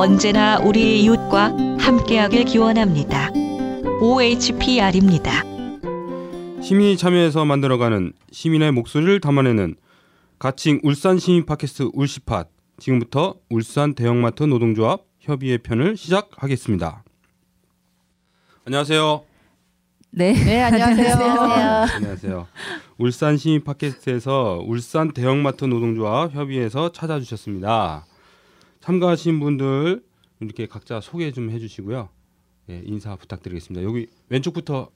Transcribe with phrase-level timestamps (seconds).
[0.00, 3.28] 언제나 우리 이웃과 함께하길 기원합니다.
[4.00, 5.42] OHPR입니다.
[6.62, 9.74] 시민이 참여해서 만들어가는 시민의 목소리를 담아내는
[10.38, 12.46] 가칭 울산 시민 팟캐스트 울시팟
[12.78, 17.04] 지금부터 울산 대형마트 노동조합 협의회 편을 시작하겠습니다.
[18.64, 19.22] 안녕하세요.
[20.12, 20.32] 네.
[20.32, 21.14] 네, 안녕하세요.
[21.96, 22.46] 안녕하세요.
[22.96, 28.06] 울산 시민 팟캐스트에서 울산 대형마트 노동조합 협의회에서 찾아주셨습니다.
[28.80, 30.02] 참가하신 분들
[30.40, 32.08] 이렇게 각자 소개 좀 해주시고요.
[32.70, 33.84] 예, 인사 부탁드리겠습니다.
[33.84, 34.90] 여기 왼쪽부터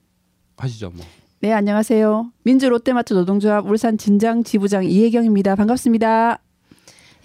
[0.57, 0.91] 하시죠.
[0.91, 1.05] 뭐.
[1.41, 2.31] 네, 안녕하세요.
[2.43, 5.55] 민주 롯데마트 노동조합 울산 진장 지부장 이혜경입니다.
[5.55, 6.39] 반갑습니다.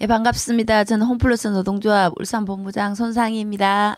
[0.01, 0.83] 예, 반갑습니다.
[0.83, 3.97] 저는 홈플러스 노동조합 울산 본부장 손상희입니다.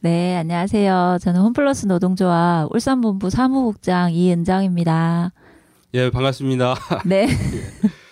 [0.00, 1.18] 네, 안녕하세요.
[1.20, 5.32] 저는 홈플러스 노동조합 울산 본부 사무국장 이은정입니다.
[5.94, 6.74] 예, 반갑습니다.
[7.06, 7.28] 네.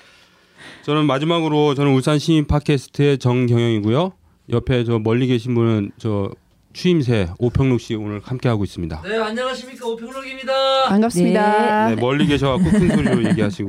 [0.87, 4.13] 저는 마지막으로 저는 울산 시민 팟캐스트의 정경영이고요.
[4.51, 6.31] 옆에 저 멀리 계신 분은 저
[6.75, 9.03] 추임새 오평록 씨 오늘 함께 하고 있습니다.
[9.03, 10.85] 네 안녕하십니까 오평록입니다.
[10.89, 11.89] 반갑습니다.
[11.89, 13.69] 네, 멀리 계셔갖고 큰 소리로 얘기하시고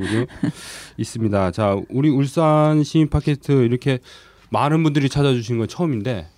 [0.96, 1.50] 있습니다.
[1.50, 3.98] 자, 우리 울산 시민 팟캐스트 이렇게
[4.50, 6.28] 많은 분들이 찾아주신 건 처음인데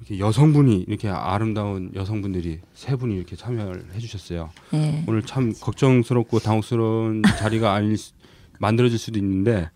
[0.00, 4.48] 이렇게 여성분이 이렇게 아름다운 여성분들이 세 분이 이렇게 참여를 해주셨어요.
[4.70, 5.04] 네.
[5.06, 8.14] 오늘 참 걱정스럽고 당혹스러운 자리가 아닐 수-
[8.58, 9.68] 만들어질 수도 있는데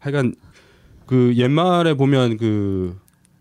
[0.00, 0.34] 하여간
[1.06, 2.96] 그 옛말에 보면 그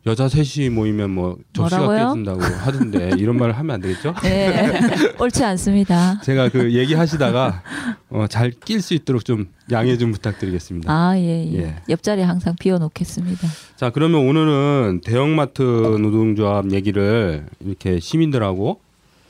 [0.08, 2.08] 여자 셋이 모이면 뭐 접시가 뭐라고요?
[2.10, 4.16] 깨진다고 하던데 이런 말을 하면 안 되겠죠?
[4.24, 4.72] 네.
[5.20, 6.20] 옳지 않습니다.
[6.22, 7.62] 제가 그 얘기하시다가
[8.10, 10.92] 어, 잘 낄 수 있도록 좀 양해 좀 부탁드리겠습니다.
[10.92, 11.58] 아, 예, 예.
[11.60, 11.76] 예.
[11.88, 13.48] 옆자리 항상 비워놓겠습니다.
[13.76, 18.80] 자 그러면 오늘은 대형마트 노동조합 얘기를 이렇게 시민들하고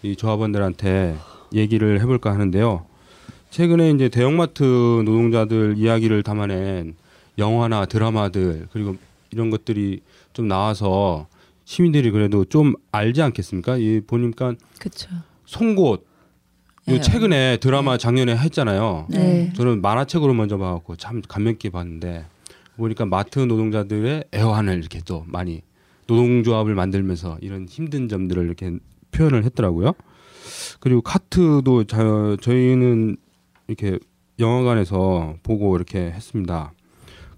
[0.03, 1.17] 이 조합원들한테
[1.53, 2.85] 얘기를 해볼까 하는데요.
[3.51, 6.95] 최근에 이제 대형마트 노동자들 이야기를 담아낸
[7.37, 8.95] 영화나 드라마들 그리고
[9.29, 11.27] 이런 것들이 좀 나와서
[11.65, 13.77] 시민들이 그래도 좀 알지 않겠습니까?
[13.77, 15.09] 이 보니까 그렇죠.
[15.45, 15.99] 송곳
[16.87, 17.01] 요 네.
[17.01, 19.07] 최근에 드라마 작년에 했잖아요.
[19.09, 19.51] 네.
[19.53, 22.25] 저는 만화책으로 먼저 봐갖고 참 감명 깊게 봤는데
[22.77, 25.61] 보니까 마트 노동자들의 애환을 이렇게 또 많이
[26.07, 28.77] 노동조합을 만들면서 이런 힘든 점들을 이렇게
[29.11, 29.93] 표현을 했더라고요.
[30.79, 33.17] 그리고 카트도 저, 저희는
[33.67, 33.99] 이렇게
[34.39, 36.73] 영화관에서 보고 이렇게 했습니다.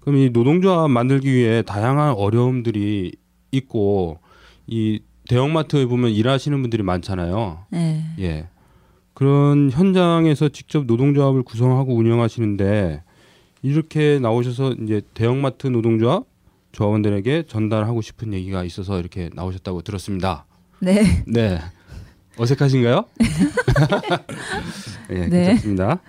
[0.00, 3.12] 그럼 이 노동조합 만들기 위해 다양한 어려움들이
[3.52, 4.18] 있고
[4.66, 7.66] 이 대형마트에 보면 일하시는 분들이 많잖아요.
[7.70, 8.04] 네.
[8.18, 8.48] 예.
[9.14, 13.02] 그런 현장에서 직접 노동조합을 구성하고 운영하시는데
[13.62, 16.24] 이렇게 나오셔서 이제 대형마트 노동조합
[16.72, 20.44] 조합원들에게 전달하고 싶은 얘기가 있어서 이렇게 나오셨다고 들었습니다.
[20.80, 21.24] 네.
[21.26, 21.60] 네.
[22.36, 23.04] 어색하신가요?
[25.14, 25.44] 예, 네.
[25.46, 26.00] 괜찮습니다.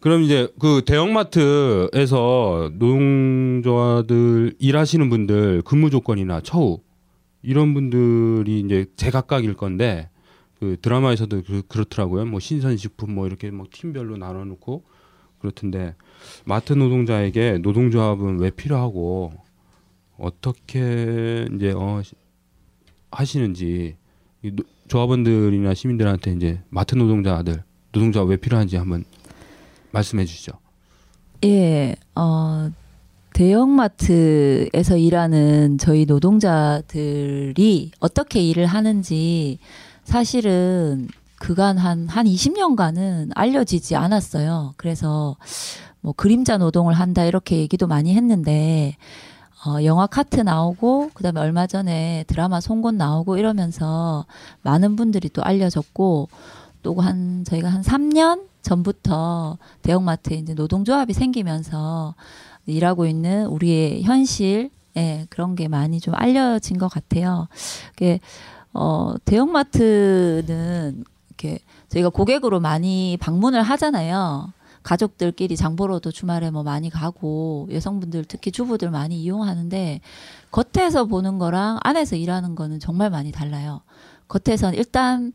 [0.00, 6.80] 그럼 이제 그 대형마트에서 노동조합들 일하시는 분들 근무 조건이나 처우
[7.42, 10.08] 이런 분들이 이제 제각각일 건데
[10.58, 12.26] 그 드라마에서도 그, 그렇더라고요.
[12.26, 14.84] 뭐 신선식품 뭐 이렇게 뭐 팀별로 나눠놓고
[15.40, 15.94] 그렇던데
[16.44, 19.32] 마트 노동자에게 노동조합은 왜 필요하고
[20.18, 22.14] 어떻게 이제 어 시-
[23.10, 23.96] 하시는지
[24.88, 27.62] 조합원들이나 시민들한테 이제 마트 노동자들
[27.92, 29.04] 노동조합 왜 필요한지 한번
[29.90, 30.52] 말씀해 주시죠.
[31.44, 32.70] 예, 어,
[33.32, 39.58] 대형마트에서 일하는 저희 노동자들이 어떻게 일을 하는지
[40.02, 44.74] 사실은 그간 한, 한 20년간은 알려지지 않았어요.
[44.76, 45.36] 그래서
[46.00, 48.96] 뭐 그림자 노동을 한다 이렇게 얘기도 많이 했는데
[49.66, 54.24] 어, 영화 카트 나오고 그 다음에 얼마 전에 드라마 송곳 나오고 이러면서
[54.62, 56.28] 많은 분들이 또 알려졌고
[56.82, 62.14] 또 한 저희가 한 3년 전부터 대형마트에 이제 노동조합이 생기면서
[62.66, 67.48] 일하고 있는 우리의 현실 예, 그런 게 많이 좀 알려진 것 같아요.
[67.90, 68.20] 그게
[68.72, 71.58] 어, 대형마트는 이렇게
[71.88, 74.52] 저희가 고객으로 많이 방문을 하잖아요.
[74.82, 80.00] 가족들끼리 장보러도 주말에 뭐 많이 가고 여성분들 특히 주부들 많이 이용하는데
[80.50, 83.82] 겉에서 보는 거랑 안에서 일하는 거는 정말 많이 달라요.
[84.28, 85.32] 겉에선 일단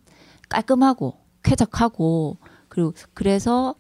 [0.49, 2.37] 깔끔하고 쾌적하고
[2.69, 3.75] 그리고 그래서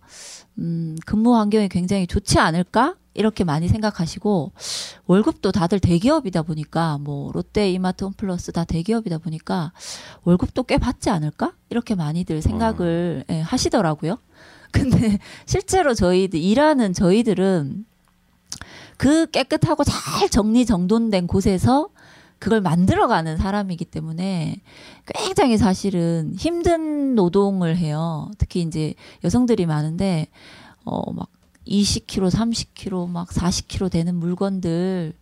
[0.59, 2.95] 음, 근무 환경이 굉장히 좋지 않을까?
[3.15, 4.53] 이렇게 많이 생각하시고
[5.05, 9.71] 월급도 다들 대기업이다 보니까 뭐 롯데, 이마트, 홈플러스 다 대기업이다 보니까
[10.23, 11.53] 월급도 꽤 받지 않을까?
[11.69, 14.17] 이렇게 많이들 생각을 예, 하시더라고요.
[14.71, 17.85] 근데 실제로 저희들 일하는 저희들은
[18.97, 21.89] 그 깨끗하고 잘 정리 정돈된 곳에서
[22.43, 24.61] 그걸 만들어가는 사람이기 때문에
[25.05, 28.29] 굉장히 사실은 힘든 노동을 해요.
[28.37, 30.27] 특히 이제 여성들이 많은데
[30.83, 31.29] 어막
[31.65, 35.13] 20kg, 30kg, 막 40kg 되는 물건들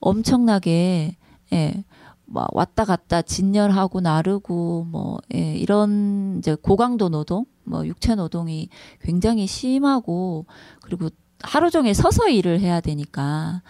[0.00, 1.16] 엄청나게
[1.54, 1.84] 예.
[2.26, 8.68] 막 왔다 갔다 진열하고 나르고 뭐 예, 이런 이제 고강도 노동, 뭐 육체 노동이
[9.00, 10.44] 굉장히 심하고
[10.82, 11.08] 그리고
[11.40, 13.62] 하루 종일 서서 일을 해야 되니까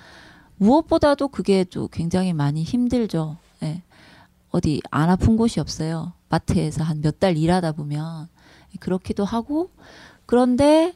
[0.62, 3.36] 무엇보다도 그게 또 굉장히 많이 힘들죠.
[3.62, 3.82] 예.
[4.50, 6.12] 어디 안 아픈 곳이 없어요.
[6.28, 8.28] 마트에서 한 몇 달 일하다 보면
[8.80, 9.70] 그렇기도 하고
[10.26, 10.94] 그런데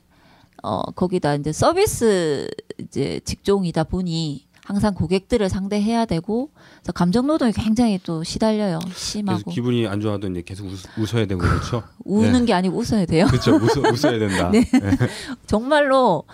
[0.62, 2.48] 어 거기다 이제 서비스
[2.78, 8.80] 이제 직종이다 보니 항상 고객들을 상대해야 되고 그래서 감정 노동이 굉장히 또 시달려요.
[8.94, 10.66] 심하고 기분이 안 좋아도 이제 계속
[10.98, 11.82] 웃, 어야 되고 그렇죠.
[12.04, 13.26] 우는 게 아니고 웃어야 돼요.
[13.26, 13.54] 그렇죠.
[13.56, 14.50] 웃어, 웃어 야 된다.
[14.52, 14.64] 네.
[15.46, 16.24] 정말로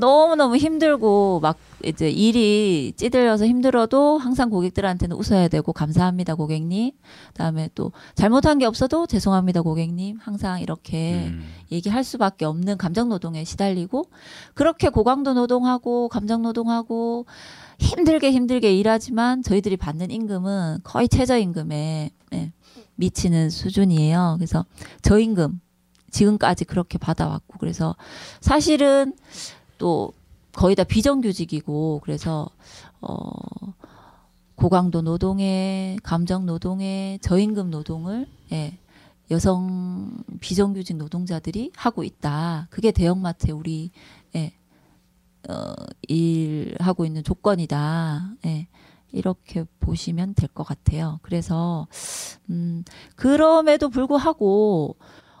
[0.00, 1.56] 너무 너무 힘들고 막
[1.86, 6.92] 이제 일이 찌들려서 힘들어도 항상 고객들한테는 웃어야 되고 감사합니다 고객님.
[7.28, 10.18] 그다음에 또 잘못한 게 없어도 죄송합니다 고객님.
[10.20, 11.44] 항상 이렇게 음.
[11.70, 14.06] 얘기할 수밖에 없는 감정 노동에 시달리고
[14.54, 17.26] 그렇게 고강도 노동하고 감정 노동하고
[17.78, 22.52] 힘들게 힘들게 일하지만 저희들이 받는 임금은 거의 최저 임금에 예,
[22.96, 24.34] 미치는 수준이에요.
[24.38, 24.64] 그래서
[25.02, 25.60] 저임금
[26.10, 27.94] 지금까지 그렇게 받아왔고 그래서
[28.40, 29.14] 사실은
[29.78, 30.12] 또
[30.56, 32.48] 거의 다 비정규직이고 그래서
[33.02, 33.26] 어
[34.54, 38.78] 고강도 노동에 감정 노동에 저임금 노동을 예,
[39.30, 42.68] 여성 비정규직 노동자들이 하고 있다.
[42.70, 43.90] 그게 대형마트에 우리
[44.34, 44.54] 예,
[45.48, 45.74] 어,
[46.08, 48.36] 일하고 있는 조건이다.
[48.46, 48.68] 예,
[49.12, 51.18] 이렇게 보시면 될 것 같아요.
[51.22, 51.86] 그래서
[52.48, 52.82] 음,
[53.14, 54.96] 그럼에도 불구하고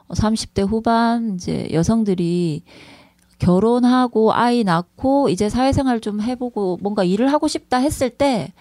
[0.08, 2.64] 30대 후반 이제 여성들이
[3.38, 8.52] 결혼하고 아이 낳고 이제 사회생활 좀 해보고 뭔가 일을 하고 싶다 했을 때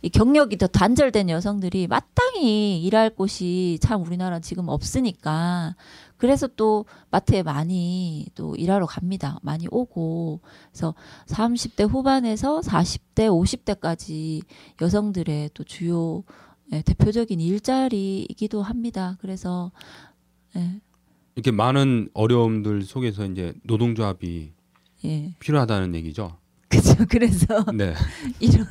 [0.00, 5.74] 이 경력이 더 단절된 여성들이 마땅히 일할 곳이 참 우리나라 지금 없으니까
[6.16, 9.38] 그래서 또 마트에 많이 또 일하러 갑니다.
[9.42, 10.40] 많이 오고
[10.70, 10.94] 그래서
[11.26, 14.42] 30대 후반에서 40대, 50대까지
[14.80, 16.22] 여성들의 또 주요
[16.72, 19.16] 예, 대표적인 일자리이기도 합니다.
[19.20, 19.72] 그래서
[20.54, 20.80] 예,
[21.38, 24.50] 이렇게 많은 어려움들 속에서 이제 노동조합이
[25.04, 26.36] 예, 필요하다는 얘기죠.
[26.68, 26.96] 그죠.
[27.08, 27.94] 그래서 네.
[28.40, 28.66] 이런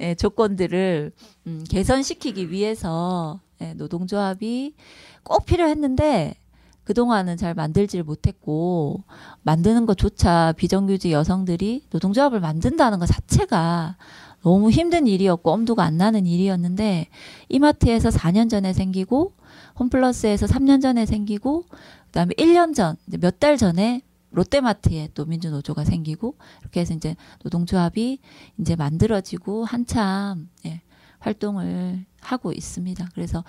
[0.00, 1.12] 예, 조건들을
[1.46, 4.74] 음, 개선시키기 위해서 예, 노동조합이
[5.22, 6.34] 꼭 필요했는데
[6.82, 9.04] 그동안은 잘 만들지를 못했고
[9.44, 13.96] 만드는 것조차 비정규직 여성들이 노동조합을 만든다는 것 자체가
[14.42, 17.06] 너무 힘든 일이었고 엄두가 안 나는 일이었는데
[17.50, 19.32] 이마트에서 4년 전에 생기고
[19.78, 21.64] 홈플러스에서 3년 전에 생기고
[22.06, 28.18] 그다음에 1년 전 몇 달 전에 롯데마트에 또 민주노조가 생기고 이렇게 해서 이제 노동조합이
[28.58, 30.82] 이제 만들어지고 한참 예,
[31.20, 33.08] 활동을 하고 있습니다.
[33.14, 33.44] 그래서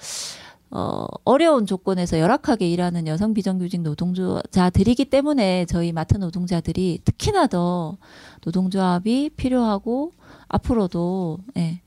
[0.71, 7.97] 어, 어려운 조건에서 열악하게 일하는 여성 비정규직 노동자들이기 때문에 저희 마트 노동자들이 특히나 더
[8.43, 10.13] 노동조합이 필요하고
[10.49, 11.81] 앞으로도 예,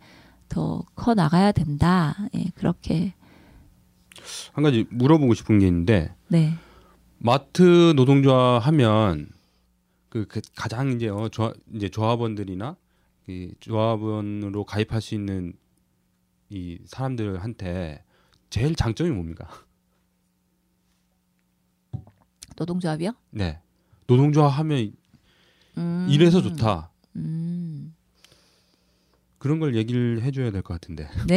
[0.49, 2.17] 더 커 나가야 된다.
[2.35, 3.13] 예, 그렇게
[4.53, 6.55] 한 가지 물어보고 싶은 게 있는데 네.
[7.19, 9.29] 마트 노동조합 하면
[10.09, 12.77] 그, 그 가장 이제 어, 조합, 이제 조합원들이나
[13.29, 15.53] 이 조합원으로 가입할 수 있는
[16.51, 18.03] 이 사람들한테
[18.51, 19.49] 제일 장점이 뭡니까?
[22.57, 23.13] 노동조합이요?
[23.31, 23.61] 네.
[24.07, 24.93] 노동조합 하면
[25.77, 26.91] 음, 이래서 좋다.
[27.17, 27.95] 음.
[29.39, 31.09] 그런 걸 얘기를 해줘야 될 것 같은데.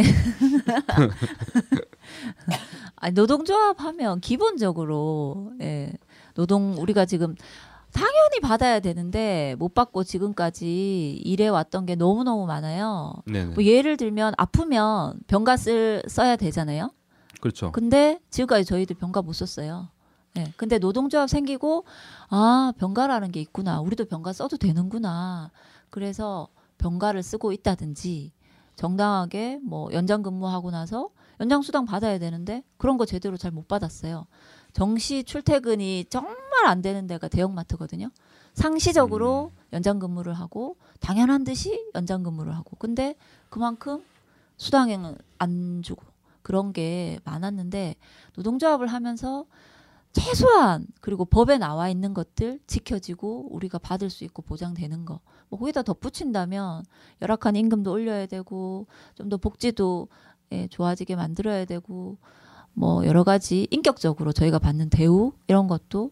[2.96, 5.91] 아니, 노동조합 하면 기본적으로 예,
[6.36, 7.36] 노동 우리가 지금
[7.93, 13.13] 당연히 받아야 되는데 못 받고 지금까지 일해 왔던 게 너무 너무 많아요.
[13.25, 13.46] 네.
[13.46, 16.91] 뭐 예를 들면 아프면 병가 쓸 써야 되잖아요.
[17.41, 17.72] 그렇죠.
[17.72, 19.89] 근데 지금까지 저희들 병가 못 썼어요.
[20.38, 20.53] 예.
[20.55, 21.84] 근데 노동조합 생기고
[22.29, 23.81] 아 병가라는 게 있구나.
[23.81, 25.51] 우리도 병가 써도 되는구나.
[25.89, 26.48] 그래서
[26.81, 28.33] 병가를 쓰고 있다든지
[28.75, 31.09] 정당하게 뭐 연장 근무하고 나서
[31.39, 34.25] 연장 수당 받아야 되는데 그런 거 제대로 잘 못 받았어요.
[34.73, 36.35] 정시 출퇴근이 정말
[36.65, 38.09] 안 되는 데가 대형마트거든요.
[38.53, 43.15] 상시적으로 연장 근무를 하고 당연한 듯이 연장 근무를 하고 근데
[43.50, 44.03] 그만큼
[44.57, 46.03] 수당은 안 주고
[46.41, 47.95] 그런 게 많았는데
[48.35, 49.45] 노동조합을 하면서
[50.13, 55.19] 최소한 그리고 법에 나와 있는 것들 지켜지고 우리가 받을 수 있고 보장되는 거.
[55.49, 56.83] 뭐 거기다 덧붙인다면
[57.21, 60.07] 열악한 임금도 올려야 되고 좀 더 복지도
[60.53, 62.17] 예, 좋아지게 만들어야 되고
[62.73, 66.11] 뭐 여러 가지 인격적으로 저희가 받는 대우 이런 것도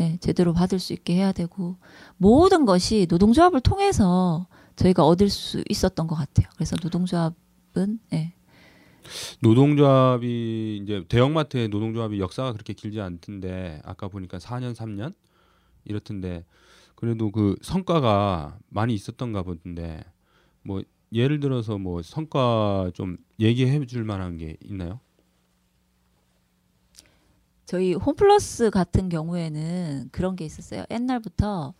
[0.00, 1.76] 예, 제대로 받을 수 있게 해야 되고
[2.16, 6.48] 모든 것이 노동조합을 통해서 저희가 얻을 수 있었던 것 같아요.
[6.54, 8.32] 그래서 노동조합은 예,
[9.40, 15.14] 노동조합이 이제 대형마트의 노동조합이 역사가 그렇게 길지 않던데 아까 보니까 4년 3년
[15.84, 16.44] 이렇던데
[16.94, 20.04] 그래도 그 성과가 많이 있었던가 보던데
[20.62, 25.00] 뭐 예를 들어서 뭐 성과 좀 얘기해 줄 만한 게 있나요?
[27.64, 30.84] 저희 홈플러스 같은 경우에는 그런 게 있었어요.
[30.90, 31.74] 옛날부터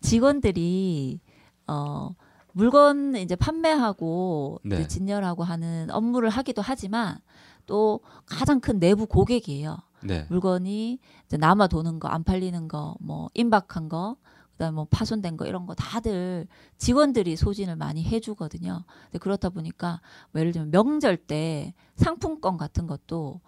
[0.00, 1.20] 직원들이
[1.66, 2.14] 어
[2.58, 4.76] 물건 이제 판매하고 네.
[4.76, 7.18] 이제 진열하고 하는 업무를 하기도 하지만
[7.66, 9.78] 또 가장 큰 내부 고객이에요.
[10.02, 10.26] 네.
[10.28, 14.16] 물건이 이제 남아 도는 거, 안 팔리는 거, 뭐 임박한 거,
[14.52, 16.48] 그다음 뭐 파손된 거 이런 거 다들
[16.78, 18.82] 직원들이 소진을 많이 해주거든요.
[19.04, 20.00] 근데 그렇다 보니까
[20.32, 23.40] 뭐 예를 들면 명절 때 상품권 같은 것도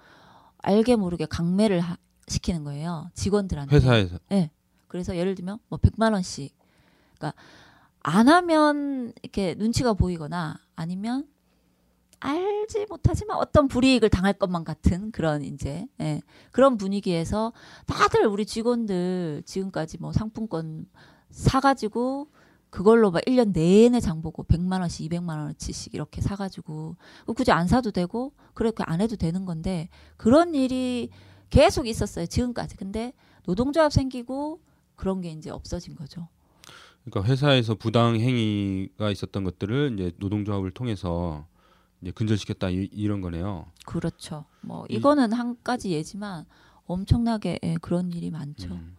[0.59, 1.97] 알게 모르게 강매를 하-
[2.29, 3.11] 시키는 거예요.
[3.15, 3.75] 직원들한테.
[3.75, 4.19] 회사에서
[4.87, 6.55] 그래서 예를 들면 뭐 100만 원씩.
[7.19, 7.41] 그러니까
[8.03, 11.27] 안 하면 이렇게 눈치가 보이거나 아니면
[12.21, 16.21] 알지 못하지만 어떤 불이익을 당할 것만 같은 그런 이제 예,
[16.53, 17.53] 그런 분위기에서
[17.87, 20.87] 다들 우리 직원들 지금까지 뭐 상품권
[21.31, 22.29] 사가지고
[22.69, 26.97] 그걸로 막 1년 내내 장 보고 100만 원씩 200만 원어치씩 이렇게 사가지고
[27.35, 31.09] 굳이 안 사도 되고 그렇게 안 해도 되는 건데 그런 일이
[31.49, 33.13] 계속 있었어요 지금까지 근데
[33.45, 34.61] 노동조합 생기고
[34.95, 36.29] 그런 게 이제 없어진 거죠.
[37.05, 41.47] 그러니까 회사에서 부당 행위가 있었던 것들을 이제 노동조합을 통해서
[42.03, 43.67] 이제 근절시켰다 이, 이런 거네요.
[43.87, 44.45] 그렇죠.
[44.61, 46.45] 뭐 이- 이거는 한 가지 예지만
[46.87, 48.75] 엄청나게 예, 그런 일이 많죠.
[48.75, 48.97] 음.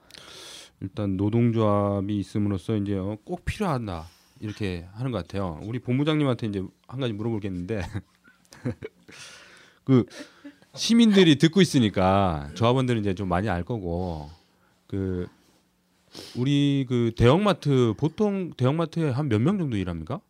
[0.81, 4.05] 일단 노동조합이 있음으로써 이제 어, 꼭 필요하다
[4.39, 5.60] 이렇게 하는 것 같아요.
[5.63, 7.81] 우리 본부장님한테 이제 한 가지 물어보겠는데
[9.84, 10.05] 그
[10.74, 14.29] 시민들이 듣고 있으니까 조합원들은 이제 좀 많이 알 거고
[14.88, 15.27] 그
[16.38, 20.22] 우리 그 대형마트 보통 대형마트에 한 몇 명 정도 일합니까?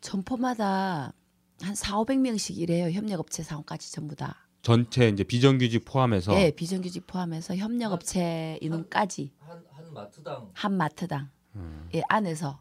[0.00, 1.12] 점포마다
[1.60, 2.90] 한 4, 500명씩 일해요.
[2.90, 4.46] 협력업체 사원까지 전부 다.
[4.62, 6.34] 전체 이제 비정규직 포함해서?
[6.40, 9.32] 예, 비정규직 포함해서 협력업체 인원까지.
[9.40, 10.50] 한, 한 마트당?
[10.52, 11.30] 한 마트당.
[11.56, 12.60] 음, 예, 안에서.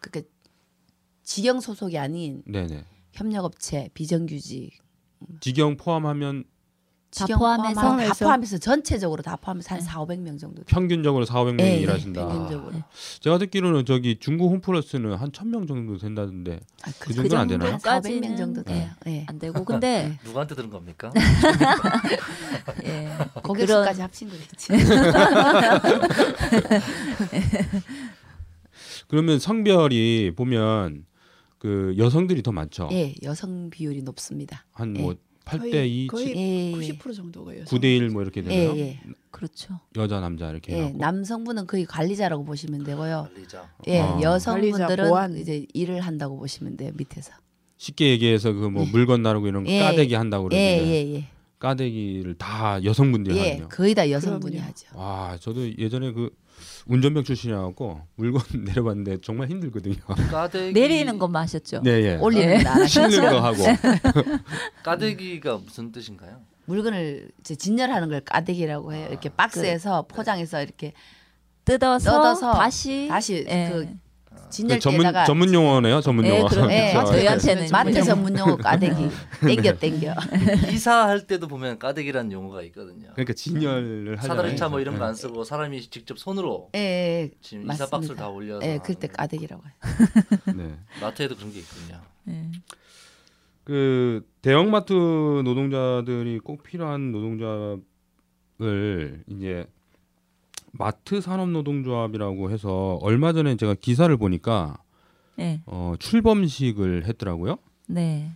[0.00, 0.22] 그게
[1.22, 2.84] 직영 소속이 아닌 네네.
[3.12, 4.78] 협력업체 비정규직.
[5.40, 6.44] 직영 포함하면
[7.16, 7.80] 다 포함해서?
[7.80, 8.24] 다 포함해서?
[8.26, 9.84] 포함해서 전체적으로 다 포함해서 한 네.
[9.84, 10.62] 4, 500명 정도.
[10.66, 12.26] 평균적으로 4, 500명이 예, 예, 일하신다.
[12.28, 12.82] 평균적으로.
[13.20, 17.76] 제가 듣기로는 저기 중국 홈플러스는 한 1000명 정도 된다던데 아, 그 정도는 안 되나요?
[17.78, 18.90] 400명 정도 까지는, 돼요.
[19.06, 19.24] 예.
[19.26, 21.10] 안 되고 근데 누구한테 들은 겁니까?
[22.84, 23.08] 예,
[23.42, 24.72] 고객 그런- 수까지 합친 거겠지.
[29.08, 31.06] 그러면 성별이 보면
[31.58, 32.88] 그 여성들이 더 많죠.
[32.92, 34.66] 예, 여성 비율이 높습니다.
[34.72, 35.02] 한 예.
[35.56, 37.78] 뭐 8대 거의- 2, 거의 예, 90% 정도가 여성.
[37.78, 38.74] 9대 1 뭐 이렇게 되나요?
[38.76, 39.00] 예, 예.
[39.30, 39.78] 그렇죠.
[39.96, 40.98] 여자 남자 이렇게 예, 하고.
[40.98, 43.28] 남성분은 거의 관리자라고 보시면 되고요.
[43.34, 43.70] 관리자.
[43.88, 44.20] 예, 아.
[44.20, 45.36] 여성분들은 관리자, 보안.
[45.36, 47.32] 이제 일을 한다고 보시면 돼요 밑에서.
[47.76, 48.90] 쉽게 얘기해서 그뭐 예.
[48.90, 49.80] 물건 나르고 이런 거 예.
[49.80, 51.24] 까대기 한다고 예, 그러는데 예, 예.
[51.60, 53.68] 까대기를 다 여성분들이 예, 하네요.
[53.68, 54.68] 거의 다 여성분이 그럼요.
[54.70, 54.86] 하죠.
[54.98, 56.30] 와, 저도 예전에 그
[56.88, 59.96] 운전병 출신이라고 물건 내려봤는데 정말 힘들거든요.
[60.30, 61.82] 까대기 내리는 것만 하셨죠.
[61.82, 62.16] 네, 예.
[62.16, 62.58] 올리는.
[62.86, 63.62] 싣는 거 하고.
[64.82, 66.40] 까대기가 무슨 뜻인가요?
[66.64, 69.06] 물건을 이제 진열하는 걸 까대기라고 해요.
[69.10, 70.92] 이렇게 박스에서 포장해서 이렇게
[71.64, 73.68] 뜯어서, 뜯어서 다시 다시 예.
[73.70, 73.94] 그그
[74.50, 76.00] 진열대에다가 전문 전문 용어네요.
[76.00, 76.48] 전문 예, 용어.
[76.48, 77.12] 그럼 예, 그렇죠.
[77.12, 78.94] 저희한테는 마트 전문 용어 까대기
[79.46, 80.14] 땡겨 땡겨.
[80.72, 83.10] 이사할 때도 보면 까대기라는 용어가 있거든요.
[83.12, 84.36] 그러니까 진열을 하잖아요.
[84.36, 84.98] 사다리차 뭐 이런 예.
[84.98, 87.74] 거안 쓰고 사람이 직접 손으로 예, 예, 지금 맞습니다.
[87.84, 89.72] 이사 박스를 다 올려서 예, 그때 까대기라고 해요.
[90.56, 90.76] 네.
[91.00, 92.00] 마트에도 그런 게 있군요.
[92.28, 92.50] 예.
[93.64, 97.82] 그 대형마트 노동자들이 꼭 필요한 노동조합을
[99.28, 99.66] 이제
[100.72, 104.78] 마트 산업 노동조합이라고 해서 얼마 전에 제가 기사를 보니까
[105.38, 105.60] 예.
[105.66, 107.58] 어, 출범식을 했더라고요.
[107.86, 108.32] 네.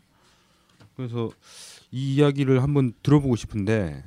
[0.97, 1.31] 그래서
[1.91, 4.05] 이 이야기를 한번 들어보고 싶은데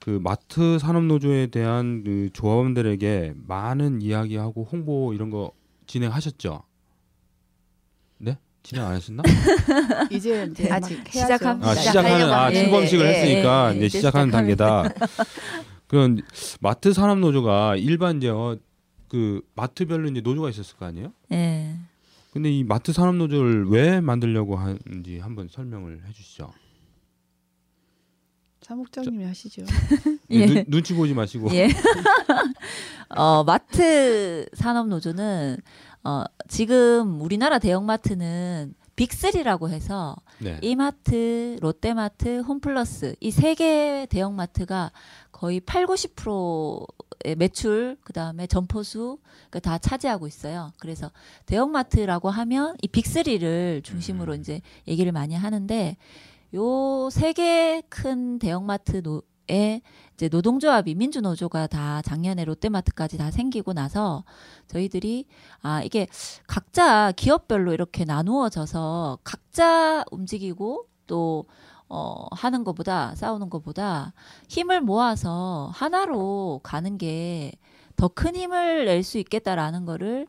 [0.00, 5.52] 그 마트 산업 노조에 대한 그 조합원들에게 많은 이야기하고 홍보 이런 거
[5.86, 6.62] 진행하셨죠?
[8.18, 8.38] 네?
[8.62, 9.22] 진행 안 하셨나?
[10.10, 11.70] 이제 이제 아직 막 시작합니다.
[11.70, 12.50] 아 시작하는 아.
[12.50, 14.84] 출범식을 예, 예, 했으니까 예, 이제 이제 시작하는 단계다.
[15.88, 16.20] 그런
[16.60, 18.56] 마트 산업 노조가 일반 이제 어,
[19.08, 21.12] 그 마트별로 이제 노조가 있었을 거 아니에요?
[21.32, 21.74] 예.
[22.32, 26.52] 근데 이 마트 산업 노조를 왜 만들려고 하는지 한번 설명을 해주시죠.
[28.60, 29.62] 사목장님이 하시죠.
[30.30, 30.46] 예.
[30.46, 31.50] 눈, 눈치 보지 마시고.
[31.54, 31.68] 예.
[33.16, 35.56] 어, 마트 산업 노조는
[36.04, 40.58] 어, 지금 우리나라 대형마트는 빅3라고 해서 네.
[40.60, 44.90] 이마트, 롯데마트, 홈플러스 이 세개 대형마트가
[45.30, 49.18] 거의 8, 90%의 매출 그다음에 점포수
[49.50, 50.72] 그다 차지하고 있어요.
[50.80, 51.12] 그래서
[51.46, 54.40] 대형마트라고 하면 이 빅3를 중심으로 음.
[54.40, 55.96] 이제 얘기를 많이 하는데
[56.54, 59.22] 요 세 개 큰 대형마트 노,
[60.14, 64.24] 이제 노동조합이 민주노조가 다 작년에 롯데마트까지 다 생기고 나서
[64.68, 65.26] 저희들이
[65.62, 66.06] 아 이게
[66.46, 71.46] 각자 기업별로 이렇게 나누어져서 각자 움직이고 또
[71.88, 74.12] 어, 하는 것보다 싸우는 것보다
[74.48, 77.52] 힘을 모아서 하나로 가는 게
[77.96, 80.28] 더 큰 힘을 낼 수 있겠다라는 거를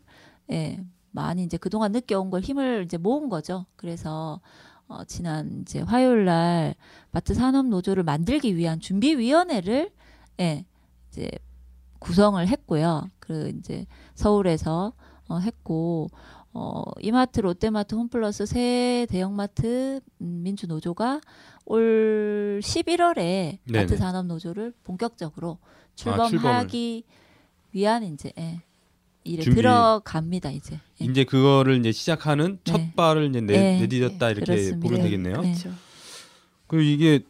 [0.51, 0.79] 예,
[1.11, 3.65] 많이 이제 그동안 느껴온 걸 힘을 이제 모은 거죠.
[3.75, 4.41] 그래서
[4.89, 6.75] 어, 지난 이제 화요일 날
[7.11, 9.91] 마트 산업 노조를 만들기 위한 준비 위원회를
[10.39, 10.65] 예,
[11.09, 11.29] 이제
[11.99, 13.07] 구성을 했고요.
[13.19, 14.93] 그 이제 서울에서
[15.27, 16.09] 어, 했고
[16.53, 21.21] 어, 이마트, 롯데마트, 홈플러스 세 대형마트 음, 민주 노조가
[21.65, 23.81] 올 11월에 네네.
[23.81, 25.59] 마트 산업 노조를 본격적으로
[25.93, 26.29] 출범을.
[26.31, 27.03] 출범하기
[27.73, 28.61] 위한 이제 예,
[29.23, 29.57] 일에 준비.
[29.61, 30.79] 들어갑니다 이제.
[31.01, 31.05] 예.
[31.05, 32.93] 이제 그거를 이제 시작하는 첫 네.
[32.95, 33.87] 발을 이제 내, 네.
[33.87, 34.79] 내디뎠다 이렇게 그렇습니다.
[34.79, 35.41] 보면 되겠네요.
[35.41, 35.53] 네.
[35.53, 35.71] 그렇죠.
[36.67, 37.23] 그리고 이게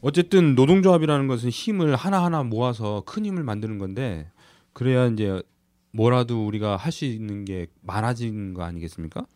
[0.00, 4.30] 어쨌든 노동조합이라는 것은 힘을 하나하나 모아서 큰 힘을 만드는 건데
[4.72, 5.42] 그래야 이제
[5.92, 9.26] 뭐라도 우리가 할 수 있는 게 많아지는 거 아니겠습니까?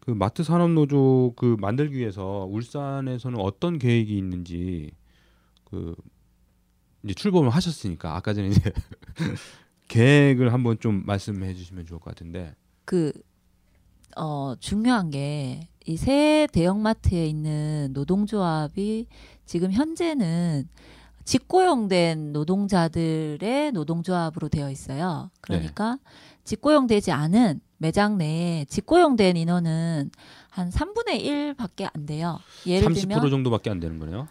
[0.00, 4.90] 그 마트 산업 노조 그 만들기 위해서 울산에서는 어떤 계획이 있는지
[5.64, 5.94] 그
[7.04, 8.72] 이제 출범을 하셨으니까 아까 전에 이제
[9.90, 12.54] 계획을 한번 좀 말씀해 주시면 좋을 것 같은데
[12.84, 13.12] 그,
[14.16, 19.06] 어, 중요한 게, 이 새 대형마트에 있는 노동조합이
[19.46, 20.68] 지금 현재는
[21.24, 25.30] 직고용된 노동자들의 노동조합으로 되어 있어요.
[25.40, 25.98] 그러니까
[26.44, 30.10] 직고용되지 않은 매장 내에 직고용된 인원은
[30.50, 32.38] 한 3분의 1밖에 안 돼요.
[32.66, 34.28] 예를 30% 들면 정도밖에 안 되는 거네요.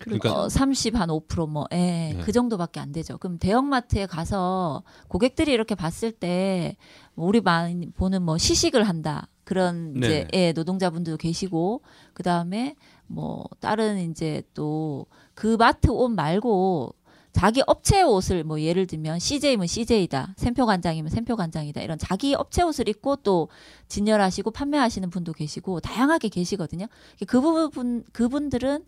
[0.00, 2.18] 그러니까 어, 30, 한 5%, 뭐, 예, 네.
[2.24, 3.18] 그 정도밖에 안 되죠.
[3.18, 6.76] 그럼 대형마트에 가서 고객들이 이렇게 봤을 때,
[7.14, 9.28] 뭐 우리 많이 보는 뭐 시식을 한다.
[9.44, 10.28] 그런 이제, 네네.
[10.34, 11.82] 예, 노동자분들도 계시고,
[12.14, 12.74] 그 다음에
[13.06, 15.06] 뭐, 다른 이제 또
[15.40, 16.94] 그 마트 옷 말고
[17.32, 22.62] 자기 업체 옷을 뭐 예를 들면 CJ면 CJ다, 샘표 간장이면 샘표 간장이다 이런 자기 업체
[22.62, 23.48] 옷을 입고 또
[23.88, 26.88] 진열하시고 판매하시는 분도 계시고 다양하게 계시거든요.
[27.26, 28.84] 그 부분 그분들은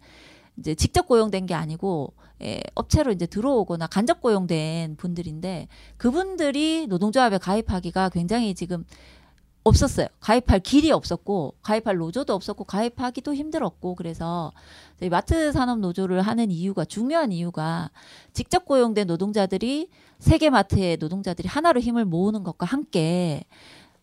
[0.59, 2.13] 이제 직접 고용된 게 아니고
[2.43, 8.85] 예, 업체로 이제 들어오거나 간접 고용된 분들인데 그분들이 노동조합에 가입하기가 굉장히 지금
[9.65, 10.09] 없었어요.
[10.19, 14.53] 가입할 길이 없었고 가입할 노조도 없었고 가입하기도 힘들었고 그래서
[14.99, 17.91] 저희 마트 산업 노조를 하는 이유가 중요한 이유가
[18.33, 19.89] 직접 고용된 노동자들이
[20.19, 23.45] 세계 마트의 노동자들이 하나로 힘을 모으는 것과 함께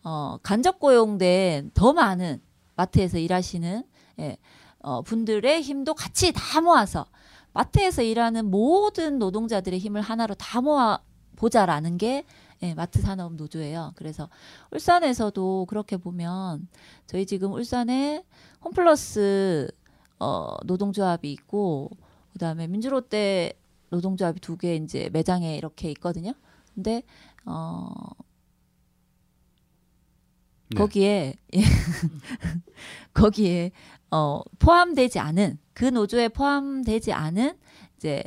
[0.02, 2.40] 어, 간접 고용된 더 많은
[2.76, 3.84] 마트에서 일하시는
[4.20, 4.38] 예,
[4.82, 7.06] 어, 분들의 힘도 같이 다 모아서
[7.52, 11.00] 마트에서 일하는 모든 노동자들의 힘을 하나로 다 모아
[11.36, 12.24] 보자라는 게
[12.62, 13.92] 예, 마트 산업 노조예요.
[13.96, 14.28] 그래서
[14.70, 16.68] 울산에서도 그렇게 보면
[17.06, 18.24] 저희 지금 울산에
[18.62, 19.70] 홈플러스
[20.18, 21.90] 어, 노동조합이 있고
[22.34, 23.54] 그다음에 민주롯데
[23.90, 26.32] 노동조합이 두 개 이제 매장에 이렇게 있거든요.
[26.74, 27.02] 근데
[27.46, 27.90] 어
[30.68, 30.78] 네.
[30.78, 31.60] 거기에 예.
[33.14, 33.72] 거기에
[34.10, 37.56] 어 포함되지 않은 그 노조에 포함되지 않은
[37.96, 38.22] 이제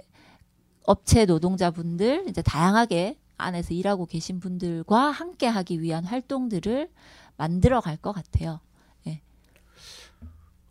[0.85, 6.89] 업체 노동자분들 이제 다양하게 안에서 일하고 계신 분들과 함께 하기 위한 활동들을
[7.37, 8.59] 만들어 갈 것 같아요.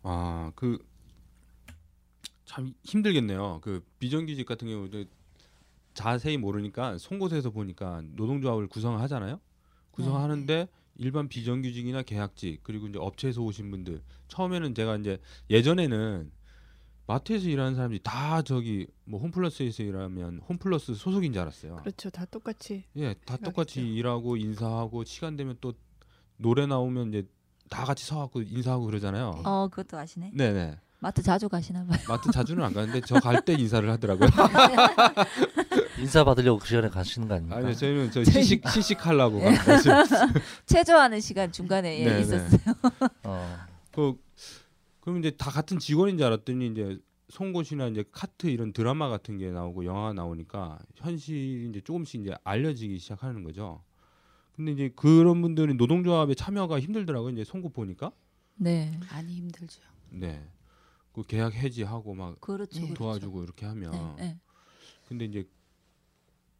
[0.03, 0.79] 아, 그
[2.45, 3.59] 참 힘들겠네요.
[3.63, 5.05] 그 비정규직 같은 경우도
[5.95, 9.39] 자세히 모르니까 송곳에서 보니까 노동조합을 구성하잖아요.
[9.91, 16.31] 구성하는데 일반 비정규직이나 계약직 그리고 이제 업체에서 오신 분들 처음에는 제가 이제 예전에는
[17.07, 21.77] 마트에서 일하는 사람들이 다 저기 뭐 홈플러스에서 일하면 홈플러스 소속인 줄 알았어요.
[21.77, 22.09] 그렇죠.
[22.09, 22.85] 다 똑같이.
[22.95, 23.43] 예, 다 생각했죠.
[23.43, 25.73] 똑같이 일하고 인사하고 시간 되면 또
[26.37, 27.27] 노래 나오면 이제
[27.69, 29.41] 다 같이 서갖고 인사하고 그러잖아요.
[29.43, 30.31] 어 그것도 아시네.
[30.33, 30.79] 네 네.
[30.99, 31.99] 마트 자주 가시나 봐요.
[32.07, 34.29] 마트 자주는 안 가는데 저 갈 때 인사를 하더라고요.
[35.99, 37.57] 인사 받으려고 그 시간에 가시는 거 아닙니까?
[37.57, 39.53] 아니 저희는 저 시식 시식하려고 예.
[39.53, 40.03] 갔어요.
[40.65, 42.21] 체조하는 시간 중간에 예, 네, 네.
[42.21, 42.75] 있었어요.
[43.23, 43.57] 어.
[43.91, 44.15] 그
[45.01, 49.51] 그럼 이제 다 같은 직원인 줄 알았더니 이제 송곳이나 이제 카트 이런 드라마 같은 게
[49.51, 53.83] 나오고 영화가 나오니까 현실이 이제 조금씩 이제 알려지기 시작하는 거죠.
[54.55, 57.31] 근데 이제 그런 분들이 노동조합에 참여가 힘들더라고요.
[57.31, 58.11] 이제 송곳 보니까.
[58.55, 59.81] 네, 많이 힘들죠.
[60.11, 60.43] 네.
[61.11, 62.79] 그 계약 해지하고 막 그렇죠.
[62.79, 62.81] 네.
[62.81, 62.93] 그렇죠.
[62.93, 64.39] 도와주고 이렇게 하면 네, 네.
[65.07, 65.47] 근데 이제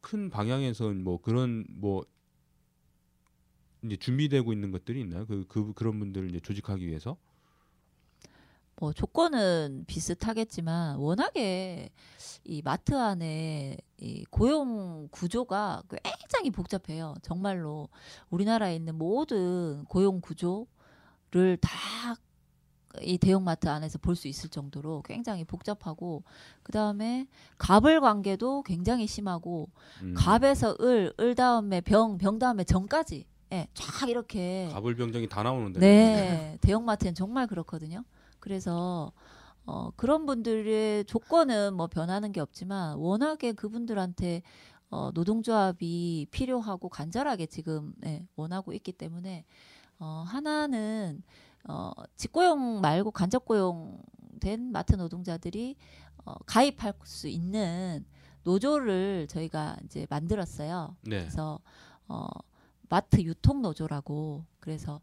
[0.04, 2.06] 큰 방향에서 뭐 그런 뭐
[3.84, 5.26] 이제 준비되고 있는 것들이 있나요?
[5.26, 7.18] 그, 그 그런 분들을 이제 조직하기 위해서?
[8.76, 11.90] 뭐 조건은 비슷하겠지만 워낙에
[12.44, 17.16] 이 마트 안에 이 고용 구조가 굉장히 복잡해요.
[17.22, 17.88] 정말로
[18.30, 22.16] 우리나라에 있는 모든 고용 구조를 다
[23.02, 26.24] 이 대형마트 안에서 볼 수 있을 정도로 굉장히 복잡하고
[26.62, 27.28] 그 다음에
[27.58, 29.70] 갑을 관계도 굉장히 심하고
[30.02, 30.14] 음.
[30.16, 35.80] 갑에서 을, 을 다음에 병, 병 다음에 정까지 예, 쫙 이렇게 가불병정이 다 나오는데.
[35.80, 38.04] 네, 대형마트는 정말 그렇거든요.
[38.40, 39.12] 그래서
[39.66, 44.42] 어, 그런 분들의 조건은 뭐 변하는 게 없지만 워낙에 그분들한테
[44.90, 49.46] 어, 노동조합이 필요하고 간절하게 지금 예, 원하고 있기 때문에
[50.00, 51.24] 어, 하나는
[51.68, 55.76] 어, 직고용 말고 간접고용된 마트 노동자들이
[56.26, 58.06] 어, 가입할 수 있는
[58.44, 60.96] 노조를 저희가 이제 만들었어요.
[61.04, 61.20] 네.
[61.20, 61.60] 그래서
[62.08, 62.28] 어,
[62.90, 65.00] 마트 유통 노조라고 그래서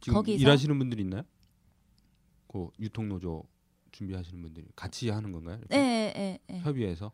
[0.00, 1.22] 거기서- 일하시는 분들이 있나요?
[2.46, 3.44] 그 유통 노조
[3.92, 5.58] 준비하시는 분들이 같이 하는 건가요?
[5.68, 6.60] 네, 네, 네.
[6.60, 7.12] 협의해서.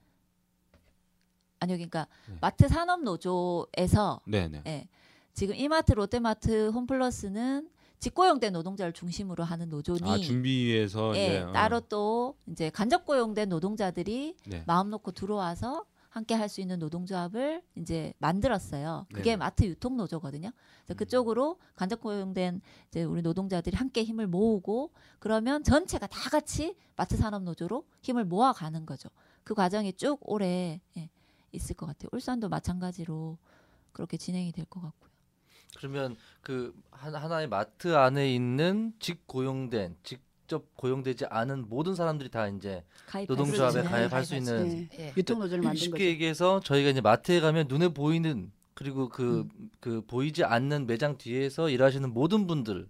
[1.59, 2.37] 아니요, 그러니까 네.
[2.41, 4.63] 마트 산업 노조에서 네, 네.
[4.67, 4.89] 예,
[5.33, 12.37] 지금 이마트, 롯데마트, 홈플러스는 직고용된 노동자를 중심으로 하는 노조니 아 준비해서 예, 어, 따로 또
[12.47, 14.63] 이제 간접 고용된 노동자들이 네.
[14.67, 19.05] 마음 놓고 들어와서 함께 할 수 있는 노동조합을 이제 만들었어요.
[19.11, 19.37] 그게 네네.
[19.37, 20.51] 마트 유통 노조거든요.
[20.85, 20.97] 그래서 음.
[20.97, 27.43] 그쪽으로 간접 고용된 이제 우리 노동자들이 함께 힘을 모으고 그러면 전체가 다 같이 마트 산업
[27.43, 29.11] 노조로 힘을 모아가는 거죠.
[29.45, 31.11] 그 과정이 쭉 오래 예,
[31.53, 32.09] 있을 것 같아요.
[32.13, 33.37] 울산도 마찬가지로
[33.93, 35.11] 그렇게 진행이 될 것 같고요.
[35.77, 42.49] 그러면 그 한- 하나의 마트 안에 있는 직 고용된 직접 고용되지 않은 모든 사람들이 다
[42.49, 44.89] 이제 가입할 노동조합에 수 가입할 수 있는 네.
[44.99, 45.13] 예.
[45.17, 46.05] 유통노조를 만든 쉽게 거죠.
[46.05, 49.71] 얘기해서 저희가 이제 마트에 가면 눈에 보이는 그리고 그, 음.
[49.81, 52.87] 그 보이지 않는 매장 뒤에서 일하시는 모든 분들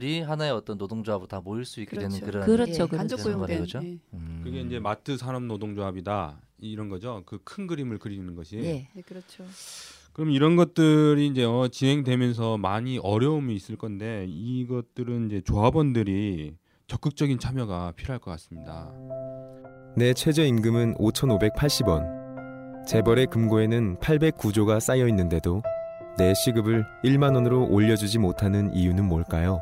[0.00, 2.08] 이 하나의 어떤 노동조합으로 다 모일 수 있게 그렇죠.
[2.20, 2.96] 되는 그런 그렇죠, 예, 그렇죠.
[2.96, 3.80] 간접 고용된 그죠?
[3.82, 3.98] 예.
[4.14, 4.40] 음.
[4.44, 7.22] 그게 이제 마트 산업 노동조합이다 이런 거죠.
[7.26, 8.56] 그 큰 그림을 그리는 것이.
[8.58, 8.88] 예.
[8.94, 9.44] 네, 그렇죠.
[10.18, 16.56] 그럼 이런 것들이 이제 어, 진행되면서 많이 어려움이 있을 건데 이것들은 이제 조합원들이
[16.88, 18.90] 적극적인 참여가 필요할 것 같습니다.
[19.96, 22.84] 내 최저 임금은 5,580원.
[22.84, 25.62] 재벌의 금고에는 809조가 쌓여 있는데도
[26.16, 29.60] 내 시급을 1만 원으로 올려주지 못하는 이유는 뭘까요?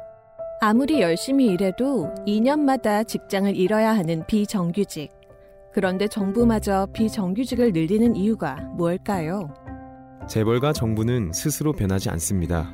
[0.62, 5.12] 아무리 열심히 일해도 2년마다 직장을 잃어야 하는 비정규직.
[5.75, 9.53] 그런데 정부마저 비정규직을 늘리는 이유가 뭘까요?
[10.28, 12.72] 재벌과 정부는 스스로 변하지 않습니다.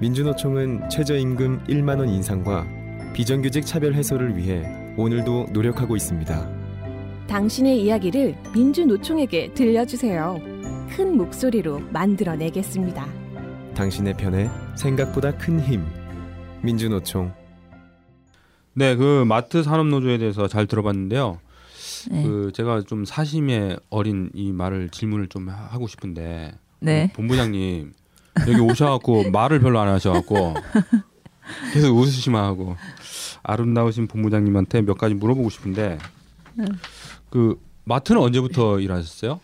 [0.00, 2.66] 민주노총은 최저임금 1만 원 인상과
[3.14, 4.62] 비정규직 차별 해소를 위해
[4.96, 6.60] 오늘도 노력하고 있습니다.
[7.28, 10.38] 당신의 이야기를 민주노총에게 들려주세요.
[10.90, 13.06] 큰 목소리로 만들어내겠습니다.
[13.74, 15.84] 당신의 편에 생각보다 큰 힘.
[16.62, 17.32] 민주노총
[18.74, 21.38] 네, 그 마트 산업 노조에 대해서 잘 들어봤는데요.
[22.10, 22.22] 네.
[22.22, 27.12] 그 제가 좀 사심에 어린 이 말을 질문을 좀 하- 하고 싶은데 네.
[27.14, 27.92] 본부장님
[28.48, 30.54] 여기 오셔갖고 말을 별로 안 하셔갖고
[31.72, 32.76] 계속 웃으시만 하고
[33.42, 35.98] 아름다우신 본부장님한테 몇 가지 물어보고 싶은데
[37.30, 39.40] 그 마트는 언제부터 일하셨어요?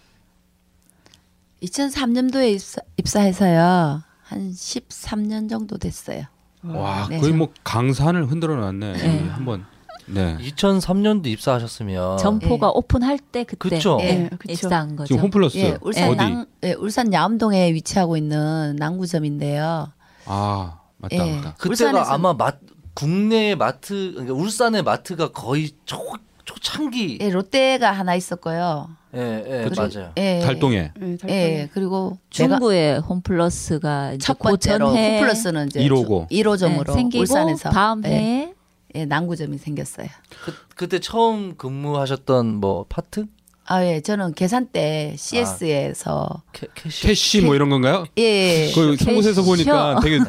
[1.62, 4.02] 2003년도에 입사, 입사해서요.
[4.22, 6.24] 한 13년 정도 됐어요.
[6.62, 7.18] 와 네.
[7.18, 9.24] 거의 뭐 강산을 흔들어 놨네 네.
[9.24, 9.64] 이 한번
[10.08, 12.70] 네 2003년도 입사하셨으면 점포가 예.
[12.74, 13.76] 오픈할 때 그때.
[14.02, 14.52] 예, 예, 그쵸.
[14.52, 15.08] 입사한 거죠.
[15.08, 19.92] 지금 홈플러스 예, 울산 어디 낭, 예, 울산 야암동에 위치하고 있는 남구점인데요.
[20.26, 21.34] 아 맞다 예.
[21.36, 22.52] 맞다 그때가 울산에서- 아마 마,
[22.94, 25.98] 국내 마트 그러니까 울산의 마트가 거의 초
[26.44, 28.88] 초창기 예, 롯데가 하나 있었고요.
[29.16, 30.12] 예, 예 그리고- 맞아요.
[30.18, 31.32] 예, 달동에 네, 달동에.
[31.32, 36.30] 예, 그리고 중구의 홈플러스가 첫그 번째로 전해 홈플러스는 이제 1호고.
[36.30, 38.52] 1호점으로 네, 생기고 울산에서 다음 예, 해에
[38.94, 40.08] 예, 남구점이 생겼어요.
[40.44, 43.26] 그, 그때 처음 근무하셨던 뭐 파트
[43.68, 48.06] 아, 예, 저는 계산대 CS에서 캐, 캐시 캐시 뭐 이런 건가요?
[48.16, 48.72] 예, 예.
[48.72, 50.20] 그 송곳에서 보니까 되게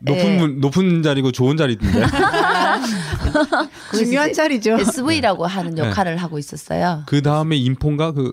[0.00, 2.06] 높은 분- 높은 자리고 좋은 자리던데
[3.92, 4.78] 중요한 자리죠.
[4.80, 5.82] SV라고 하는 네.
[5.82, 7.02] 역할을 하고 있었어요.
[7.06, 8.32] 그 다음에 info인가 그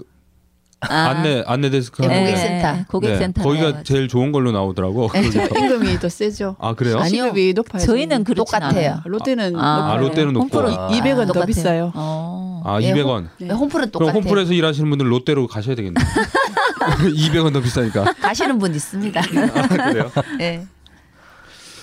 [0.89, 2.31] 아, 안내 안내 데스크 예, 하는 데.
[2.31, 2.71] 고객센터.
[2.71, 5.07] 네, 고객센터 네, 거기가 제일 좋은 걸로 나오더라고.
[5.07, 5.43] 거기서.
[5.47, 6.55] 임금이 더 세죠.
[6.59, 6.97] 아 그래요?
[6.97, 7.23] 아니, 아니요.
[7.25, 7.81] 시급이 높아요.
[7.85, 9.01] 저희는 똑같아요.
[9.05, 9.91] 롯데는 아, 높아요.
[9.93, 10.59] 아, 롯데는 높고.
[10.59, 10.89] 아.
[10.89, 11.45] 200원 더 똑같아요.
[11.45, 11.91] 비싸요.
[11.95, 12.61] 어.
[12.65, 13.27] 아 예, 200원.
[13.39, 14.13] 네, 홈플은 그럼 똑같아요.
[14.21, 15.99] 홈플에서 일하시는 분들 롯데로 가셔야 되겠네.
[17.15, 18.13] 200원 더 비싸니까.
[18.21, 19.19] 가시는 분 있습니다.
[19.21, 20.11] 아, 그래요?
[20.39, 20.65] 예.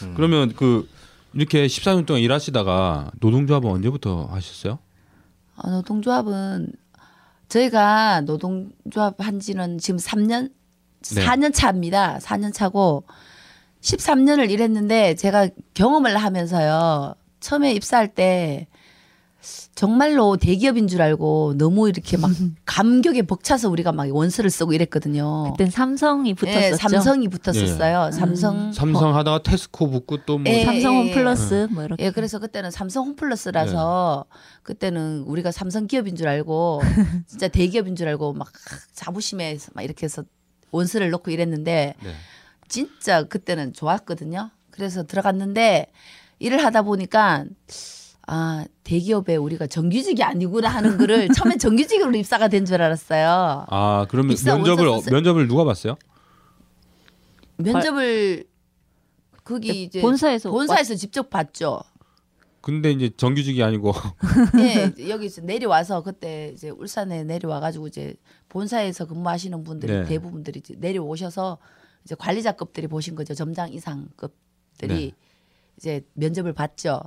[0.03, 0.12] 음.
[0.17, 0.88] 그러면 그
[1.35, 4.79] 이렇게 14년 동안 일하시다가 노동조합은 언제부터 하셨어요?
[5.57, 6.69] 어, 노동조합은
[7.53, 10.51] 저희가 노동조합 한 지는 지금 3년
[11.15, 11.27] 네.
[11.27, 12.19] 4년 차입니다.
[12.19, 13.05] 4년 차고
[13.83, 17.15] 13년을 일했는데 제가 경험을 하면서요.
[17.41, 18.69] 처음에 입사할 때
[19.75, 22.31] 정말로 대기업인 줄 알고 너무 이렇게 막
[22.65, 25.53] 감격에 벅차서 우리가 막 원서를 쓰고 이랬거든요.
[25.53, 26.67] 그땐 삼성이 붙었었죠.
[26.67, 28.07] 예, 삼성이 붙었었어요.
[28.07, 28.13] 음.
[28.13, 32.05] 삼성 삼성 하다가 테스코 붙고 또뭐 예, 삼성 예, 홈플러스 뭐 이렇게.
[32.05, 34.27] 예, 그래서 그때는 삼성 홈플러스라서
[34.63, 36.83] 그때는 우리가 삼성 기업인 줄 알고
[37.27, 38.53] 진짜 대기업인 줄 알고 막
[38.95, 40.23] 자부심에 막 이렇게 해서
[40.71, 42.15] 원서를 넣고 이랬는데 네.
[42.69, 44.51] 진짜 그때는 좋았거든요.
[44.71, 45.87] 그래서 들어갔는데
[46.39, 47.45] 일을 하다 보니까
[48.27, 53.67] 아 대기업에 우리가 정규직이 아니구나 하는 거를 처음에 정규직으로 입사가 된 줄 알았어요.
[53.69, 55.97] 아 그러면 면접을 쓰- 면접을 누가 봤어요?
[57.57, 58.45] 면접을
[59.45, 61.81] 거기 이제 본사에서 본사에서 직접 봤죠.
[62.61, 63.93] 근데 이제 정규직이 아니고
[64.61, 68.15] 예, 이제 여기 내려와서 그때 이제 울산에 내려와 가지고 이제
[68.49, 70.05] 본사에서 근무하시는 분들이 네.
[70.05, 71.59] 대부분들이 이제 내려오셔서
[72.05, 73.35] 이제 관리자급들이 보신 거죠.
[73.35, 75.13] 점장 이상급들이 네.
[75.77, 77.01] 이제 면접을 봤죠.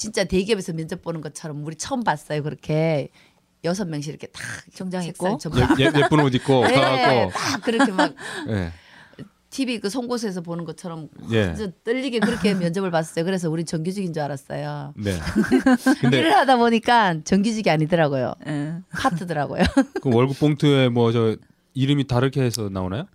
[0.00, 2.42] 진짜 대기업에서 면접 보는 것처럼 우리 처음 봤어요.
[2.42, 3.10] 그렇게
[3.64, 4.42] 여섯 명씩 이렇게 딱
[4.74, 8.14] 정장 책상 입고 전부 예, 예, 예 쁜 옷 입고 예, 가갖고 딱 그렇게 막
[8.48, 8.72] 예.
[9.50, 11.54] TV 그 송곳에서 보는 것처럼 예.
[11.84, 13.24] 떨리게 그렇게 면접을 봤어요.
[13.26, 14.94] 그래서 우리 정규직인 줄 알았어요.
[14.96, 15.18] 네.
[16.00, 18.32] 근데 일을 하다 보니까 정규직이 아니더라고요.
[18.46, 18.74] 예.
[18.90, 19.64] 파트더라고요.
[20.00, 21.36] 그 월급 봉투에 뭐 저
[21.74, 23.06] 이름이 다르게 해서 나오나요?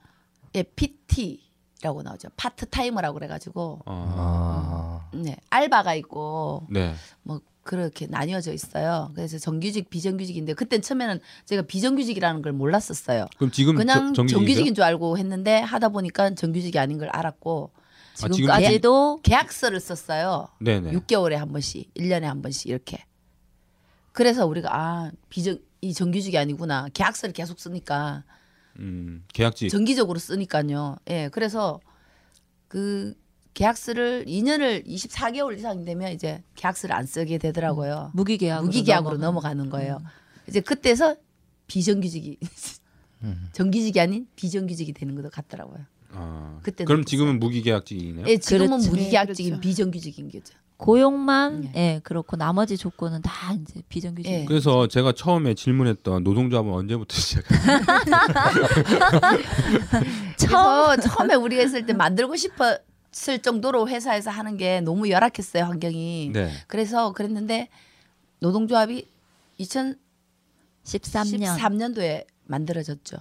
[0.53, 1.39] 예, PT
[1.85, 2.29] 라고 나오죠.
[2.35, 4.13] 파트 타이머라고 그래가지고 아.
[4.17, 5.09] 아.
[5.15, 6.95] 네 알바가 있고 네.
[7.21, 9.11] 뭐 그렇게 나뉘어져 있어요.
[9.13, 13.27] 그래서 정규직, 비정규직인데 그땐 처음에는 제가 비정규직이라는 걸 몰랐었어요.
[13.37, 14.25] 그럼 지금 그냥 저?
[14.25, 20.47] 정규직인 줄 알고 했는데 하다 보니까 정규직이 아닌 걸 알았고 아, 지금 지금까지도 계약서를 썼어요.
[20.59, 20.91] 네네.
[20.91, 23.03] 6개월에 한 번씩, 1년에 한 번씩 이렇게.
[24.11, 26.87] 그래서 우리가 아 비정 이 정규직이 아니구나.
[26.93, 28.23] 계약서를 계속 쓰니까
[28.79, 29.69] 음, 계약직.
[29.69, 30.97] 정기적으로 쓰니까요.
[31.09, 31.79] 예, 그래서
[32.67, 33.13] 그
[33.53, 38.11] 계약서를 2년을 24개월 이상 되면 이제 계약서를 안 쓰게 되더라고요.
[38.13, 39.57] 무기계약으로 무기계약으로 넘어가는.
[39.57, 40.01] 넘어가는 거예요.
[40.47, 41.15] 이제 그때서
[41.67, 42.37] 비정규직이
[43.53, 45.85] 정규직이 아닌 비정규직이 되는 것도 같더라고요.
[46.15, 47.05] 아, 그때 그럼.
[47.05, 48.25] 지금은 무기계약직이네요.
[48.27, 48.89] 예, 지금은 그렇죠.
[48.91, 49.61] 무기계약직인 네, 그렇죠.
[49.61, 50.53] 비정규직인 거죠.
[50.77, 51.71] 고용만 네.
[51.75, 54.29] 예 그렇고 나머지 조건은 다 이제 비정규직.
[54.29, 54.45] 예.
[54.45, 57.55] 그래서 제가 처음에 질문했던 노동조합은 언제부터 시작해요?
[60.37, 66.31] 그래서 처음에 우리가 했을 때 만들고 싶었을 정도로 회사에서 하는 게 너무 열악했어요 환경이.
[66.33, 66.51] 네.
[66.67, 67.69] 그래서 그랬는데
[68.39, 69.07] 노동조합이
[69.59, 69.97] 13년
[70.85, 73.17] 2013년도에 만들어졌죠.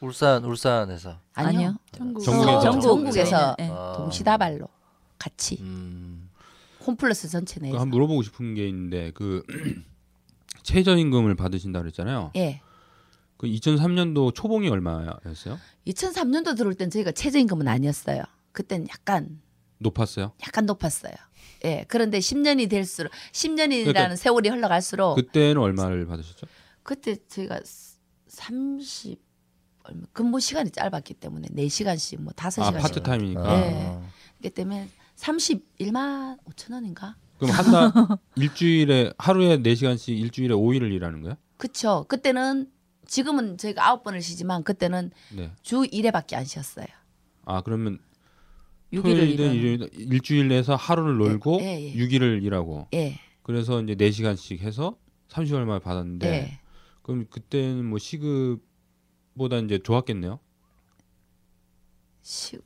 [0.00, 1.18] 울산 울산에서.
[1.34, 1.76] 아니요.
[1.92, 2.22] 전국.
[2.22, 2.80] 전국에서.
[2.80, 3.68] 전국에서 예.
[3.70, 3.94] 아.
[3.96, 4.68] 동시다발로
[5.18, 6.30] 같이 음.
[6.86, 7.78] 홈플러스 전체 그 내에서.
[7.78, 9.42] 한 물어보고 싶은 게 있는데 그
[10.62, 12.32] 최저임금을 받으신다 그랬잖아요.
[12.36, 12.60] 예.
[13.36, 15.58] 그 2003년도 초봉이 얼마였어요?
[15.86, 18.22] 2003년도 들어올 땐 저희가 최저임금은 아니었어요.
[18.52, 19.40] 그땐 약간
[19.78, 20.32] 높았어요?
[20.46, 21.12] 약간 높았어요.
[21.64, 21.84] 예.
[21.88, 26.46] 그런데 10년이 될수록 10년이라는 그러니까 세월이 흘러갈수록 그때는 얼마를 받으셨죠?
[26.82, 27.60] 그때 저희가
[28.28, 29.27] 30 얼마
[30.12, 33.60] 근무 시간이 짧았기 때문에 4시간씩 뭐 5시간씩 아 파트 타임이니까.
[33.60, 34.00] 네.
[34.38, 37.16] 그렇기 때문에 31만 5천 원인가?
[37.38, 37.92] 그럼 한 달
[38.36, 41.36] 일주일에 하루에 4시간씩 일주일에 5일을 일하는 거야?
[41.56, 42.04] 그쵸.
[42.08, 42.70] 그때는
[43.06, 45.52] 지금은 저희가 아홉 번을 쉬지만 그때는 네.
[45.62, 46.86] 주 1회밖에 안 쉬었어요.
[47.44, 47.98] 아 그러면
[48.92, 49.54] 6일을 토요일이든 일하는.
[49.56, 51.94] 일요일 일주일 내에서 하루를 놀고 예, 예.
[51.94, 53.18] 6일을 일하고 예.
[53.42, 54.96] 그래서 이제 4시간씩 해서
[55.30, 56.60] 30얼마 받았는데 예.
[57.02, 58.60] 그럼 그때는 뭐 시급
[59.38, 60.40] 보다 이제 좋았겠네요.
[62.22, 62.58] 시,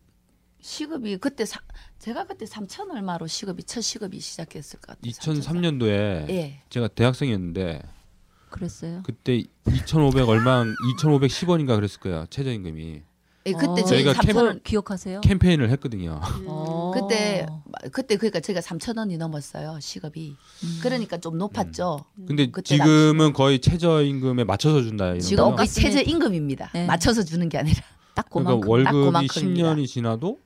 [0.60, 1.60] 시급이 그때 사,
[1.98, 5.12] 제가 그때 3천 얼마로 시급이 첫 시급이 시작했을 것 같아요.
[5.12, 6.62] 2003년도에 예.
[6.68, 7.82] 제가 대학생이었는데
[8.50, 9.02] 그랬어요.
[9.04, 12.26] 그때 2,500 얼마 2,510원인가 그랬을 거예요.
[12.30, 13.02] 최저임금이.
[13.46, 13.84] 예, 그때 어.
[13.84, 15.20] 저희 저희가 3천 원 기억하세요?
[15.22, 16.20] 캠페인을 했거든요.
[16.46, 16.92] 어.
[16.94, 17.46] 그때
[17.90, 20.36] 그때 그러니까 저희가 3천 원이 넘었어요 시급이.
[20.64, 20.78] 음.
[20.82, 22.04] 그러니까 좀 높았죠.
[22.26, 25.62] 근데 그때 지금은 거의 최저 임금에 맞춰서 준다 이런 지금 거죠.
[25.64, 26.70] 이 최저 임금입니다.
[26.72, 26.86] 네.
[26.86, 27.80] 맞춰서 주는 게 아니라
[28.14, 28.68] 딱 그러니까 그만큼.
[28.70, 29.74] 월급이 그만큼입니다.
[29.74, 30.38] 10년이 지나도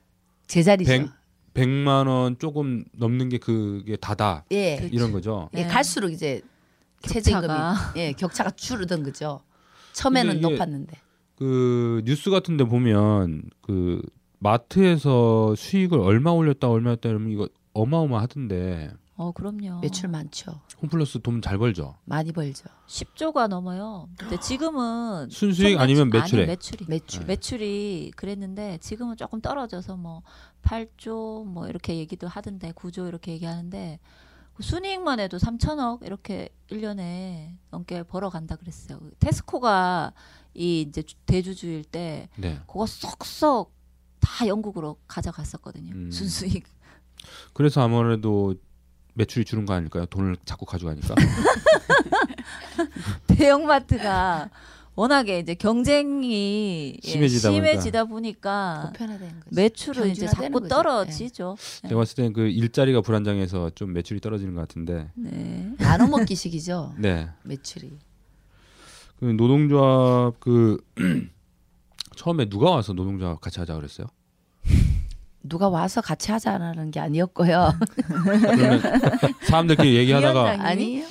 [0.47, 0.89] 제자리죠.
[0.91, 1.07] 백-
[1.53, 4.89] 100만 원 조금 넘는 게 그게 다다 예.
[4.91, 5.49] 이런 거죠.
[5.55, 5.67] 예, 네.
[5.67, 6.41] 갈수록 이제
[7.01, 7.93] 최저 임금이 격차가.
[7.95, 9.41] 예 격차가 줄어든 거죠.
[9.93, 10.97] 처음에는 근데 높았는데.
[11.37, 14.01] 그 뉴스 같은데 보면 그
[14.39, 19.79] 마트에서 수익을 얼마 올렸다 얼마 했다 이러면 이거 어마어마하던데 어 그럼요.
[19.81, 20.61] 매출 많죠.
[20.79, 21.95] 홈플러스 돈 잘 벌죠.
[22.05, 22.65] 많이 벌죠.
[22.87, 24.07] 10조가 넘어요.
[24.17, 26.43] 근데 지금은 순수익 총 아니면 매출- 매출액?
[26.43, 26.85] 아니, 매출이.
[26.87, 27.25] 매출.
[27.25, 30.21] 매출이 그랬는데 지금은 조금 떨어져서 뭐
[30.61, 33.99] 8조 뭐 이렇게 얘기도 하던데 9조 이렇게 얘기하는데
[34.53, 38.99] 그 순이익만 해도 3천억 이렇게 1년에 넘게 벌어간다 그랬어요.
[39.19, 40.13] 테스코가
[40.57, 42.59] 이 이제 주- 대주주일 때 네.
[42.67, 43.71] 그거 쏙쏙
[44.19, 45.93] 다 영국으로 가져갔었거든요.
[45.93, 46.11] 음.
[46.11, 46.65] 순수익.
[47.53, 48.55] 그래서 아무래도
[49.13, 50.05] 매출이 줄은 거 아닐까요?
[50.07, 51.15] 돈을 자꾸 가져가니까.
[53.27, 54.49] 대형마트가
[54.95, 57.67] 워낙에 이제 경쟁이 예, 심해지다 보니까.
[57.69, 58.91] 심해지다 보니까
[59.41, 59.49] 거죠.
[59.51, 60.67] 매출은 이제 자꾸.
[60.67, 61.55] 떨어지죠.
[61.83, 65.11] 제가 봤을 때는 그 일자리가 불안정해서 좀 매출이 떨어지는 것 같은데.
[65.15, 65.71] 네.
[65.77, 66.95] 나눠 먹기식이죠.
[66.97, 67.29] 네.
[67.43, 67.91] 매출이.
[69.19, 70.77] 그 노동조합 그
[72.15, 74.07] 처음에 누가 와서 노동조합 같이 하자 그랬어요?
[75.43, 77.73] 누가 와서 같이 하자는 게 아니었고요.
[78.05, 78.81] 그러면
[79.43, 80.57] 사람들끼리 얘기하다가?
[80.59, 81.03] 아니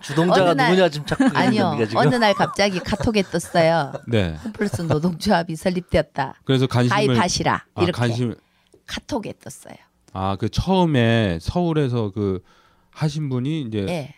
[0.00, 1.76] 주동자가 날- 누구냐 지금 찾고 있는 아니요.
[1.86, 1.96] 지금?
[1.98, 3.92] 어느 날 갑자기 카톡에 떴어요.
[4.08, 4.34] 네.
[4.44, 6.40] 홈플러스 노동조합이 설립되었다.
[6.44, 7.54] 그래서 관심을 가입하시라.
[7.74, 8.34] 아, 이렇게 관심
[8.86, 9.76] 카톡에 떴어요.
[10.12, 12.40] 아그 처음에 서울에서 그
[12.90, 14.14] 하신 분이 이제 예.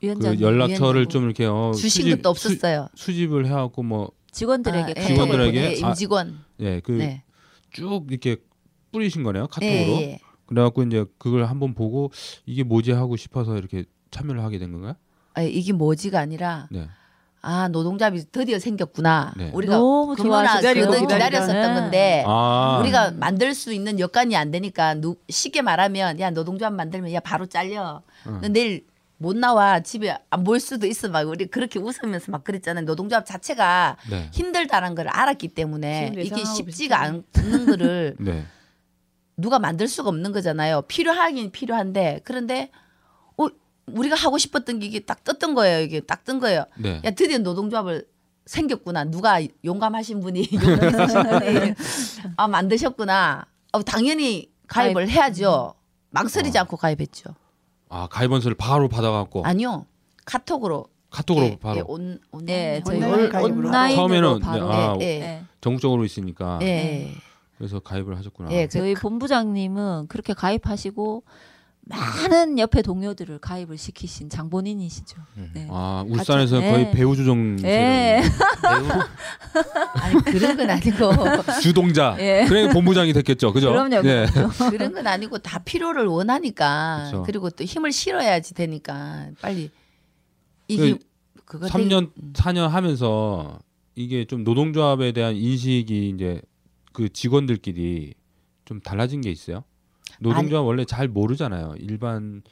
[0.00, 1.08] 그 위원장님 연락처를 위원장.
[1.08, 2.88] 좀 이렇게 어, 주신 수집- 것도 없었어요.
[2.94, 5.06] 수, 수집을 해갖고 뭐 직원들에게 아, 예.
[5.06, 6.38] 직원들에게 보내- 예, 임직원.
[6.60, 7.24] 예, 그쭉 네.
[8.08, 8.36] 이렇게
[8.92, 9.72] 뿌리신 거네요 카톡으로.
[9.74, 10.18] 예, 예.
[10.46, 12.10] 그래갖고 이제 그걸 한번 보고
[12.46, 14.94] 이게 뭐지 하고 싶어서 이렇게 참여를 하게 된 건가요?
[15.34, 16.88] 아, 이게 뭐지가 아니라 네.
[17.40, 19.32] 아 노동조합이 드디어 생겼구나.
[19.36, 19.50] 네.
[19.54, 21.80] 우리가 너무 기다리고 그거는 기다렸었던 네.
[21.80, 27.12] 건데 아, 우리가 만들 수 있는 여건이 안 되니까 누, 쉽게 말하면 야 노동조합 만들면
[27.12, 28.02] 야 바로 잘려.
[28.26, 28.40] 응.
[28.40, 28.86] 너 내일
[29.20, 32.84] 못 나와 집에 안 보일 수도 있어 막 우리 그렇게 웃으면서 막 그랬잖아요.
[32.84, 34.30] 노동조합 자체가 네.
[34.32, 38.44] 힘들다는 걸 알았기 때문에 이게 쉽지가 않는 거를 네.
[39.36, 40.82] 누가 만들 수가 없는 거잖아요.
[40.82, 42.70] 필요하긴 필요한데 그런데
[43.36, 43.48] 어
[43.86, 45.80] 우리가 하고 싶었던 게 이게 딱 떴던 거예요.
[45.80, 46.64] 이게 딱 뜬 거예요.
[46.76, 47.00] 네.
[47.04, 48.06] 야 드디어 노동조합을
[48.46, 49.04] 생겼구나.
[49.04, 51.74] 누가 용감하신 분이 용감 있으신 분이
[52.36, 53.46] 아 만드셨구나.
[53.72, 55.74] 어, 당연히 가입을 해야죠.
[56.10, 56.62] 망설이지 어.
[56.62, 57.34] 않고 가입했죠.
[57.88, 59.86] 아 가입원서를 바로 받아갖고 아니요
[60.24, 64.68] 카톡으로 카톡으로 예, 바로 예, 온 온라인 네, 저희 온라인 온- 가입으로 온라인으로 처음에는 바로
[64.68, 65.18] 네, 아, 예, 예.
[65.20, 65.44] 네.
[65.60, 67.14] 전국적으로 있으니까 예, 예.
[67.56, 68.50] 그래서 가입을 하셨구나.
[68.52, 71.24] 예, 그- 저희 본부장님은 그렇게 가입하시고
[71.88, 75.16] 많은 옆에 동료들을 가입을 시키신 장본인이시죠.
[75.38, 75.50] 음.
[75.54, 75.66] 네.
[75.70, 76.90] 아 울산에서 같이- 거의 네.
[76.92, 78.20] 배우 주종 예.
[79.94, 81.10] 아니 그런 건 아니고
[81.62, 82.16] 주동자.
[82.18, 82.44] 예.
[82.48, 83.70] 그래 본부장이 됐겠죠, 그죠?
[83.70, 84.26] 그럼요, 네.
[84.70, 87.22] 그런 건 아니고 다 필요를 원하니까 그쵸.
[87.24, 89.70] 그리고 또 힘을 실어야지 되니까 빨리
[90.68, 90.98] 이게
[91.44, 92.32] 그거 되게- 3년 음.
[92.34, 93.58] 4년 하면서
[93.94, 96.42] 이게 좀 노동조합에 대한 인식이 이제
[96.92, 98.14] 그 직원들끼리
[98.64, 99.64] 좀 달라진 게 있어요.
[100.20, 101.74] 노동조합 원래 잘 모르잖아요.
[101.78, 102.42] 일반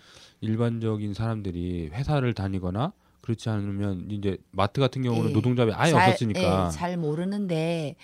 [0.40, 5.34] 일반적인 사람들이 회사를 다니거나 그렇지 않으면 이제 마트 같은 경우는 예.
[5.34, 7.96] 노동조합이 아예 잘, 없었으니까 예, 잘 모르는데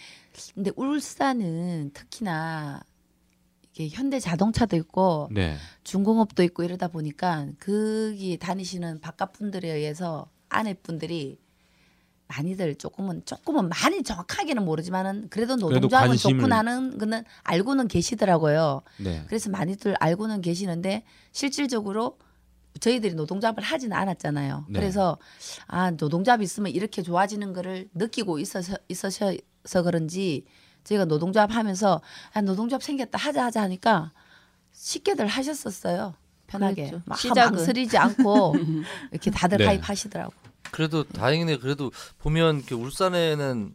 [0.55, 2.83] 근데 울산은 특히나
[3.73, 5.57] 이게 현대 자동차도 있고 네.
[5.85, 11.39] 중공업도 있고 이러다 보니까 거기 다니시는 바깥 분들에 의해서 아내 분들이
[12.29, 18.83] 많이들 조금은 조금은 많이 정확하게는 모르지만은 그래도 노동조합은 관심을- 좋구나 하는 거는 알고는 계시더라고요.
[18.99, 19.23] 네.
[19.27, 22.19] 그래서 많이들 알고는 계시는데 실질적으로
[22.81, 24.65] 저희들이 노동조합을 하지는 않았잖아요.
[24.71, 24.79] 네.
[24.81, 25.19] 그래서
[25.67, 29.33] 아 노동조합 있으면 이렇게 좋아지는 거를 느끼고 있어서 있어서
[29.85, 30.47] 그런지
[30.85, 32.01] 저희가 노동조합 하면서
[32.33, 34.13] 아 노동조합 생겼다 하자 하자 하니까
[34.73, 36.15] 쉽게들 하셨었어요.
[36.47, 37.03] 편하게 그랬죠.
[37.07, 37.57] 막 시작은.
[37.59, 38.55] 망설이지 않고
[39.13, 39.65] 이렇게 다들 네.
[39.67, 40.33] 가입하시더라고.
[40.73, 41.59] 그래도 다행이네.
[41.59, 43.75] 그래도 보면 이렇게 울산에는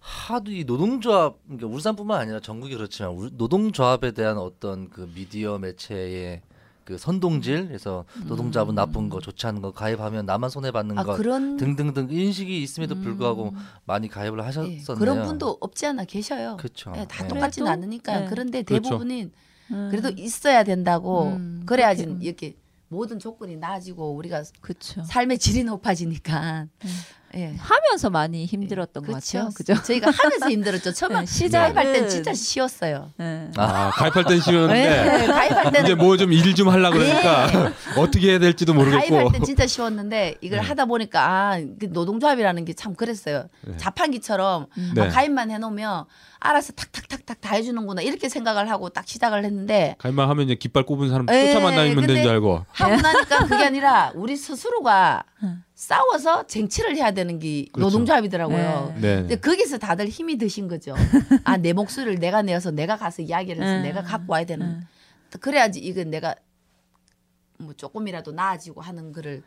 [0.00, 6.42] 하도 이 노동조합 그러니까 울산뿐만 아니라 전국이 그렇지만 울- 노동조합에 대한 어떤 그 미디어 매체의
[6.84, 11.16] 그 선동질 그래서 노동조합은 나쁜 거 좋지 않은 거 가입하면 나만 손해 받는 아 것
[11.16, 13.58] 그런 등등등 인식이 있음에도 불구하고 음.
[13.86, 14.98] 많이 가입을 예, 하셨었네요.
[14.98, 16.58] 그런 분도 없지 않아 계셔요.
[16.58, 16.92] 그렇죠.
[16.96, 17.28] 예, 다 예.
[17.28, 17.70] 똑같지는 그래도?
[17.70, 18.26] 않으니까 네.
[18.28, 18.90] 그런데 그렇죠.
[18.90, 19.32] 대부분은
[19.70, 19.88] 음.
[19.90, 22.22] 그래도 있어야 된다고 음, 그래야지 그렇게, 음.
[22.22, 22.54] 이렇게
[22.94, 25.02] 모든 조건이 나아지고 우리가 그렇죠.
[25.04, 26.88] 삶의 질이 높아지니까 음.
[27.36, 27.54] 예.
[27.58, 29.50] 하면서 많이 힘들었던 것 같아요.
[29.54, 29.74] 그죠?
[29.82, 30.92] 저희가 하면서 힘들었죠.
[30.92, 33.10] 처음에 네, 시작은 가입할 땐 진짜 쉬웠어요.
[33.18, 33.50] 네.
[33.56, 38.30] 아, 가입할 땐 쉬웠는데 네, 가입할 때는 이제 뭐 좀 일 좀 하려 그러니까 어떻게
[38.30, 39.00] 해야 될지도 모르겠고.
[39.14, 40.66] 가입할 땐 진짜 쉬웠는데 이걸 네.
[40.66, 43.48] 하다 보니까 아, 그 노동조합이라는 게 참 그랬어요.
[43.62, 43.76] 네.
[43.76, 44.92] 자판기처럼 음.
[44.94, 45.02] 네.
[45.02, 46.04] 아, 가입만 해놓으면
[46.40, 51.08] 알아서 탁탁탁탁 다 해주는구나 이렇게 생각을 하고 딱 시작을 했는데 가입만 하면 이제 깃발 꼽은
[51.08, 52.66] 사람 예, 쫓아만 다니면 되는 줄 알고.
[52.70, 55.62] 하고 나니까 그게 아니라 우리 스스로가 응.
[55.84, 57.90] 싸워서 쟁취를 해야 되는 게 그렇죠.
[57.90, 58.94] 노동조합이더라고요.
[58.96, 59.00] 네.
[59.00, 59.16] 네.
[59.16, 60.94] 근데 거기서 다들 힘이 드신 거죠.
[61.44, 63.82] 아, 내 목소리를 내가 내어서 내가 가서 이야기를 해서 음.
[63.82, 64.66] 내가 갖고 와야 되는.
[64.66, 64.86] 음.
[65.40, 66.34] 그래야지 이건 내가
[67.58, 69.42] 뭐 조금이라도 나아지고 하는 거를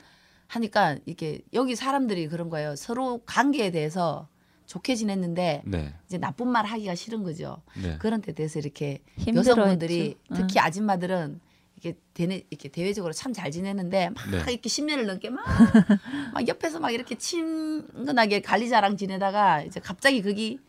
[0.46, 2.75] 하니까 이게 여기 사람들이 그런 거예요.
[2.75, 4.27] 서로 관계에 대해서
[4.67, 5.94] 좋게 지냈는데 네.
[6.06, 7.63] 이제 나쁜 말 하기가 싫은 거죠.
[7.81, 7.98] 네.
[7.98, 9.02] 그런 데 대해서 이렇게.
[9.33, 10.35] 여성분들이 응.
[10.35, 11.40] 특히 아줌마들은
[11.78, 14.38] 이게 대내 이렇게 대외적으로 참 잘 지내는데 막 네.
[14.38, 15.46] 이렇게 10년을 넘게 막,
[16.34, 20.60] 막 옆에서 막 이렇게 친근하게 관리자랑 지내다가 이제 갑자기 거기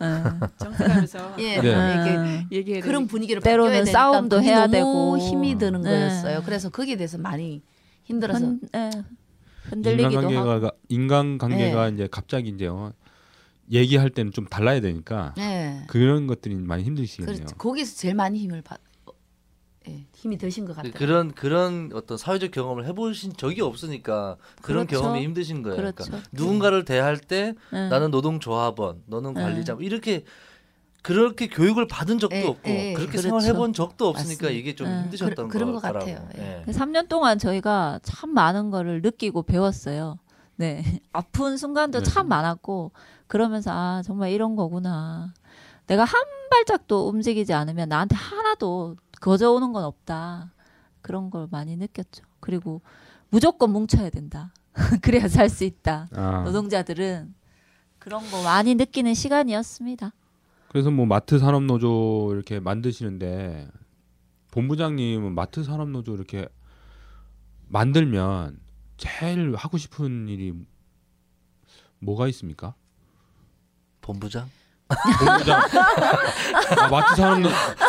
[0.00, 0.40] 응.
[0.58, 2.46] 정색하면서 예, 네.
[2.50, 5.18] 이게 얘기해 그런 분위기를 때로는 싸움도 해야 너무 되고.
[5.18, 5.90] 힘이 드는 네.
[5.90, 6.42] 거였어요.
[6.44, 7.62] 그래서 거기에 대해서 많이
[8.04, 8.90] 힘들어서 흔, 예.
[9.70, 10.30] 흔들리기도 하고.
[10.30, 12.92] 인간관계가 인간관계가 이제 갑자기 이제 어,
[13.70, 15.84] 얘기할 때는 좀 달라야 되니까 네.
[15.88, 17.36] 그런 것들이 많이 힘드시겠네요.
[17.36, 17.54] 그렇지.
[17.56, 18.83] 거기서 제일 많이 힘을 받 어,
[19.88, 20.92] 예, 힘이 드신 것 같아요.
[20.94, 25.02] 그런 그런 어떤 사회적 경험을 해보신 적이 없으니까 그런 그렇죠.
[25.02, 25.76] 경험이 힘드신 거예요.
[25.76, 26.22] 그러니까 그렇죠.
[26.32, 27.88] 누군가를 대할 때 응.
[27.90, 29.42] 나는 노동조합원, 너는 네.
[29.42, 30.24] 관리자 뭐 이렇게
[31.02, 33.22] 그렇게 교육을 받은 적도 예, 없고 예, 그렇게 그렇죠.
[33.28, 34.58] 생활해본 적도 없으니까 맞습니다.
[34.58, 35.02] 이게 좀 예.
[35.02, 36.26] 힘드셨던 그- 그런 거것 같아요.
[36.38, 36.64] 예.
[36.72, 40.18] 3년 동안 저희가 참 많은 거를 느끼고 배웠어요.
[40.56, 40.82] 네.
[41.12, 42.04] 아픈 순간도 네.
[42.10, 42.92] 참 많았고
[43.26, 45.34] 그러면서 아, 정말 이런 거구나.
[45.86, 50.52] 내가 한 발짝도 움직이지 않으면 나한테 하나도 거저 오는 건 없다.
[51.00, 52.24] 그런 걸 많이 느꼈죠.
[52.40, 52.82] 그리고
[53.30, 54.52] 무조건 뭉쳐야 된다.
[55.00, 56.08] 그래야 살 수 있다.
[56.12, 57.34] 아, 노동자들은
[57.98, 60.12] 그런 거 많이 느끼는 시간이었습니다.
[60.68, 63.70] 그래서 뭐 마트 산업 노조 이렇게 만드시는데
[64.50, 66.46] 본부장님은 마트 산업 노조 이렇게
[67.68, 68.60] 만들면
[68.98, 70.52] 제일 하고 싶은 일이
[72.00, 72.74] 뭐가 있습니까?
[74.02, 74.50] 본부장,
[75.18, 75.60] 본부장
[76.78, 77.48] 아, 마트 산업노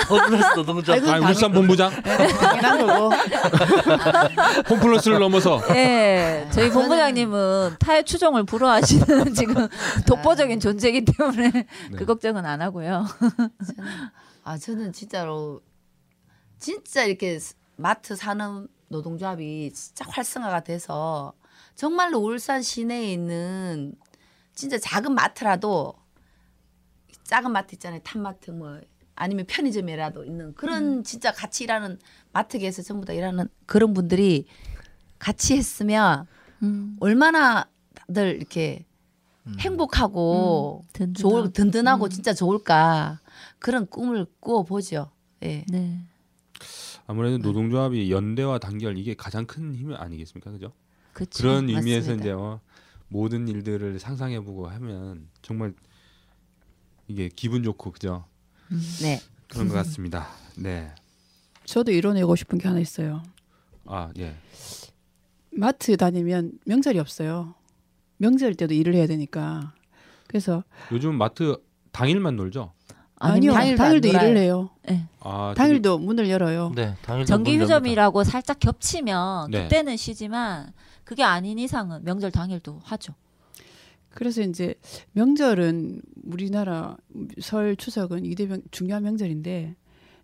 [0.10, 3.16] 허블러스 노동자 아니 울산 본부장 당연한 거고.
[4.70, 9.68] 홈플러스를 넘어서 네, 저희 본부장님은 타의 추종을 불허하시는 지금
[10.08, 11.66] 독보적인 존재이기 때문에 네.
[11.96, 13.06] 그 걱정은 안 하고요.
[13.20, 13.50] 저는,
[14.44, 15.62] 아 저는 진짜로
[16.60, 21.34] 진짜 이렇게 스- 마트 산업 노동조합이 진짜 활성화가 돼서
[21.76, 23.94] 정말로 울산 시내에 있는
[24.54, 25.94] 진짜 작은 마트라도
[27.26, 28.80] 작은 마트 있잖아요 탄마트 뭐
[29.16, 32.00] 아니면 편의점이라도 있는 그런 진짜 같이 일하는
[32.34, 34.46] 마트계에서 전부 다 일하는 그런 분들이
[35.20, 36.26] 같이 했으면
[36.64, 38.86] 음, 얼마나 다들 이렇게
[39.60, 41.14] 행복하고 든든하고.
[41.14, 42.10] 좋을 든든하고 음.
[42.10, 43.20] 진짜 좋을까
[43.60, 45.12] 그런 꿈을 꾸어 보죠.
[45.44, 45.64] 예.
[45.70, 46.00] 네.
[47.08, 50.74] 아무래도 노동조합이 연대와 단결 이게 가장 큰힘 아니겠습니까, 그죠?
[51.14, 51.44] 그쵸.
[51.44, 52.24] 그런 의미에서 맞습니다.
[52.24, 52.60] 이제 어,
[53.08, 55.74] 모든 일들을 상상해보고 하면 정말
[57.08, 58.26] 이게 기분 좋고 그죠?
[59.02, 59.22] 네.
[59.48, 60.28] 그런 것 같습니다.
[60.58, 60.94] 네.
[61.66, 63.24] 저도 이뤄내고 싶은 게 하나 있어요.
[63.86, 64.36] 아 예.
[65.52, 67.56] 마트 다니면 명절이 없어요.
[68.18, 69.74] 명절 때도 일을 해야 되니까.
[70.28, 71.58] 그래서 요즘 마트
[71.92, 72.74] 당일만 놀죠?
[73.18, 74.30] 아니요 당일도 당일도, 놀아요.
[74.30, 74.70] 일을 해요.
[74.84, 75.08] 네.
[75.20, 76.74] 아 당일도 문을 열어요.
[76.76, 79.64] 네, 당일 정기 휴점이라고 살짝 겹치면 네.
[79.64, 83.14] 그때는 쉬지만 그게 아닌 이상은 명절 당일도 하죠.
[84.16, 84.76] 그래서 이제
[85.12, 86.98] 명절은 우리나라
[87.40, 89.76] 설 추석은 이대 명, 중요한 명절인데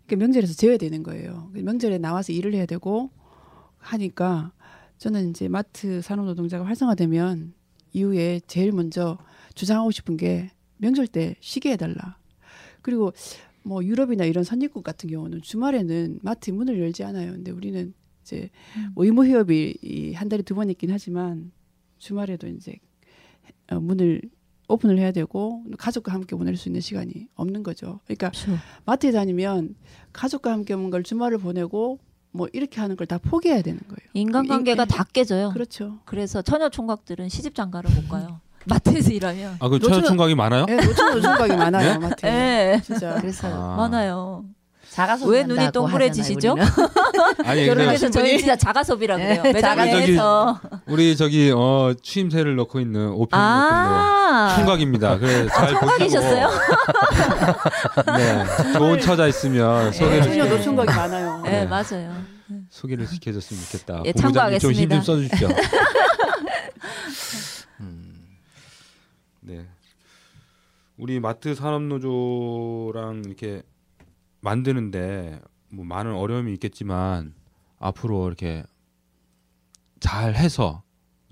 [0.06, 1.50] 그 명절에서 재야 되는 거예요.
[1.52, 3.10] 그 명절에 나와서 일을 해야 되고
[3.78, 4.52] 하니까
[4.96, 7.52] 저는 이제 마트 산업노동자가 활성화되면
[7.92, 9.18] 이후에 제일 먼저
[9.54, 12.16] 주장하고 싶은 게 명절 때 쉬게 해달라.
[12.80, 13.12] 그리고
[13.62, 17.32] 뭐 유럽이나 이런 선진국 같은 경우는 주말에는 마트 문을 열지 않아요.
[17.32, 18.48] 근데 우리는 이제
[18.94, 21.52] 뭐 의무 휴업이 이한 달에 두 번 있긴 하지만
[21.98, 22.91] 주말에도 이제 어,
[23.70, 24.20] 문을
[24.68, 28.00] 오픈을 해야 되고 가족과 함께 보낼 수 있는 시간이 없는 거죠.
[28.04, 28.58] 그러니까 그렇죠.
[28.84, 29.74] 마트에 다니면
[30.12, 31.98] 가족과 함께 뭔가를 주말을 보내고
[32.30, 34.08] 뭐 이렇게 하는 걸 다 포기해야 되는 거예요.
[34.14, 35.50] 인간관계가 이- 다 깨져요.
[35.50, 35.98] 그렇죠.
[36.06, 38.40] 그래서 처녀 총각들은 시집 장가를 못 가요.
[38.64, 39.56] 마트에서 일하면.
[39.58, 40.64] 아그 천연 총각이 많아요?
[40.68, 42.30] 예, 노총 노총각이 많아요 마트에.
[42.30, 42.80] 네.
[42.82, 43.20] 진짜.
[43.20, 43.76] 그래서 아.
[43.76, 44.44] 많아요.
[44.92, 46.54] 자가소비 왜 눈이 동그래지시죠?
[47.46, 49.42] 아니 근데 그래서 저희 진짜 자가소비라 그래요.
[49.42, 50.60] 네, 매장 자가- 내에서.
[50.84, 54.54] 우리 저기 어 추임새를 넣고 있는 오펜 아.
[54.56, 55.18] 총각입니다.
[55.18, 56.50] 그래 잘 총각이셨어요?
[58.18, 61.40] 네 좋은 처자 있으면 소개를 처녀 시켜, 노총각이 많아요.
[61.42, 61.64] 네, 네.
[61.66, 62.14] 맞아요.
[62.68, 64.02] 소개를 시켜줬으면 좋겠다.
[64.04, 65.02] 예, 본부장님 좀힘좀 참고하겠습니다.
[65.02, 65.48] 써주십시오.
[67.80, 68.14] 음.
[69.40, 69.64] 네.
[70.98, 73.62] 우리 마트 산업노조랑 이렇게
[74.42, 75.40] 만드는데
[75.72, 77.32] 뭐 많은 어려움이 있겠지만
[77.78, 78.62] 앞으로 이렇게
[80.00, 80.82] 잘 해서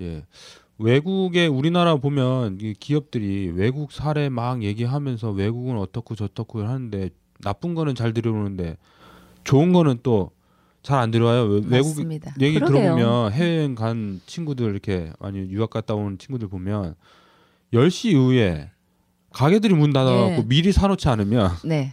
[0.00, 0.24] 예.
[0.78, 7.94] 외국에 우리나라 보면 이 기업들이 외국 사례 막 얘기하면서 외국은 어떻고 저떻고 하는데 나쁜 거는
[7.94, 8.78] 잘 들어오는데
[9.44, 10.30] 좋은 거는 또
[10.82, 11.42] 잘 안 들어와요.
[11.44, 12.32] 외- 외국 맞습니다.
[12.40, 12.94] 얘기 그러게요.
[12.96, 16.94] 들어보면 해외여행 간 친구들 이렇게 아니 유학 갔다 온 친구들 보면
[17.74, 18.70] 10시 이후에
[19.30, 20.44] 가게들이 문 닫아갖고 예.
[20.48, 21.92] 미리 사놓지 않으면 네.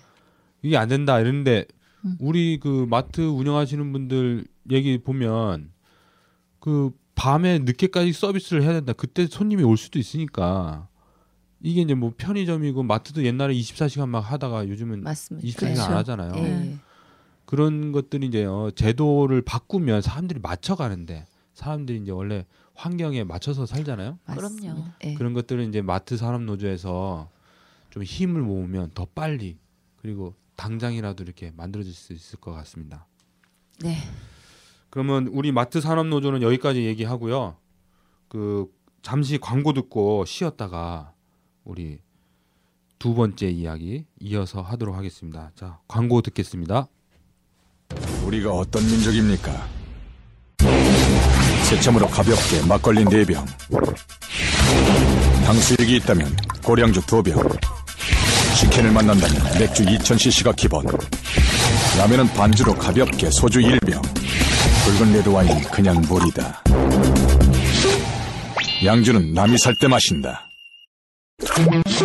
[0.61, 1.65] 이게 안 된다 이러는데
[2.05, 2.17] 음.
[2.19, 5.71] 우리 그 마트 운영하시는 분들 얘기 보면
[6.59, 8.93] 그 밤에 늦게까지 서비스를 해야 된다.
[8.93, 10.87] 그때 손님이 올 수도 있으니까
[11.61, 15.47] 이게 이제 뭐 편의점이고 마트도 옛날에 24시간 막 하다가 요즘은 맞습니다.
[15.47, 15.81] 24시간 그렇죠.
[15.81, 16.35] 안 하잖아요.
[16.35, 16.77] 예.
[17.45, 22.45] 그런 것들이 이제 어, 제도를 바꾸면 사람들이 맞춰가는데 사람들이 이제 원래
[22.75, 24.19] 환경에 맞춰서 살잖아요.
[24.25, 24.85] 그럼요.
[25.05, 25.15] 예.
[25.15, 27.29] 그런 것들은 이제 마트 산업 노조에서
[27.89, 29.57] 좀 힘을 모으면 더 빨리
[30.01, 33.07] 그리고 당장이라도 이렇게 만들어질 수 있을 것 같습니다.
[33.79, 33.95] 네.
[34.89, 37.55] 그러면 우리 마트 산업 노조는 여기까지 얘기하고요.
[38.27, 38.67] 그
[39.01, 41.13] 잠시 광고 듣고 쉬었다가
[41.63, 41.99] 우리
[42.99, 45.51] 두 번째 이야기 이어서 하도록 하겠습니다.
[45.55, 46.87] 자, 광고 듣겠습니다.
[48.25, 49.51] 우리가 어떤 민족입니까?
[51.69, 53.45] 새참으로 가볍게 막걸리 4병
[55.45, 57.76] 당수액이 있다면 고량주 2병
[58.57, 60.83] 치킨을 만난다면 맥주 2000cc가 기본.
[61.97, 64.01] 라면은 반주로 가볍게 소주 1병.
[64.83, 66.63] 붉은 레드 와인은 그냥 물이다.
[68.83, 70.43] 양주는 남이 살 때 마신다.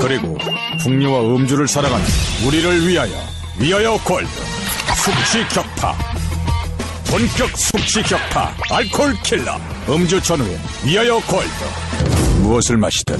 [0.00, 0.36] 그리고
[0.82, 2.04] 풍류와 음주를 사랑하는
[2.46, 3.12] 우리를 위하여
[3.58, 4.28] 위하여 골드
[4.94, 5.96] 숙취 격파.
[7.06, 9.58] 본격 숙취 격파 알콜 킬러.
[9.88, 13.16] 음주 전후에 위하여 골드 무엇을 마시든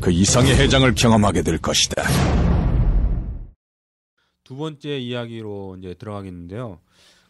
[0.00, 2.02] 그 이상의 해장을 경험하게 될 것이다
[4.52, 6.78] 두 번째 이야기로 이제 들어가겠는데요.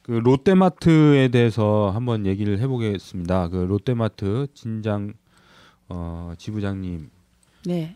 [0.03, 3.47] 그 롯데마트에 대해서 한번 얘기를 해보겠습니다.
[3.47, 5.15] 그 롯데마트 진장
[5.89, 7.11] 어, 지부장님,
[7.67, 7.95] 네.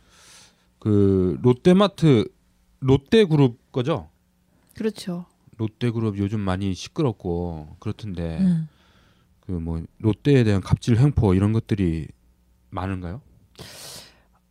[0.79, 2.29] 그 롯데마트
[2.79, 4.09] 롯데그룹 거죠?
[4.77, 5.27] 그렇죠.
[5.57, 8.69] 롯데그룹 요즘 많이 시끄럽고 그렇던데 음.
[9.41, 12.07] 그뭐 롯데에 대한 갑질 횡포 이런 것들이
[12.71, 13.21] 많은가요?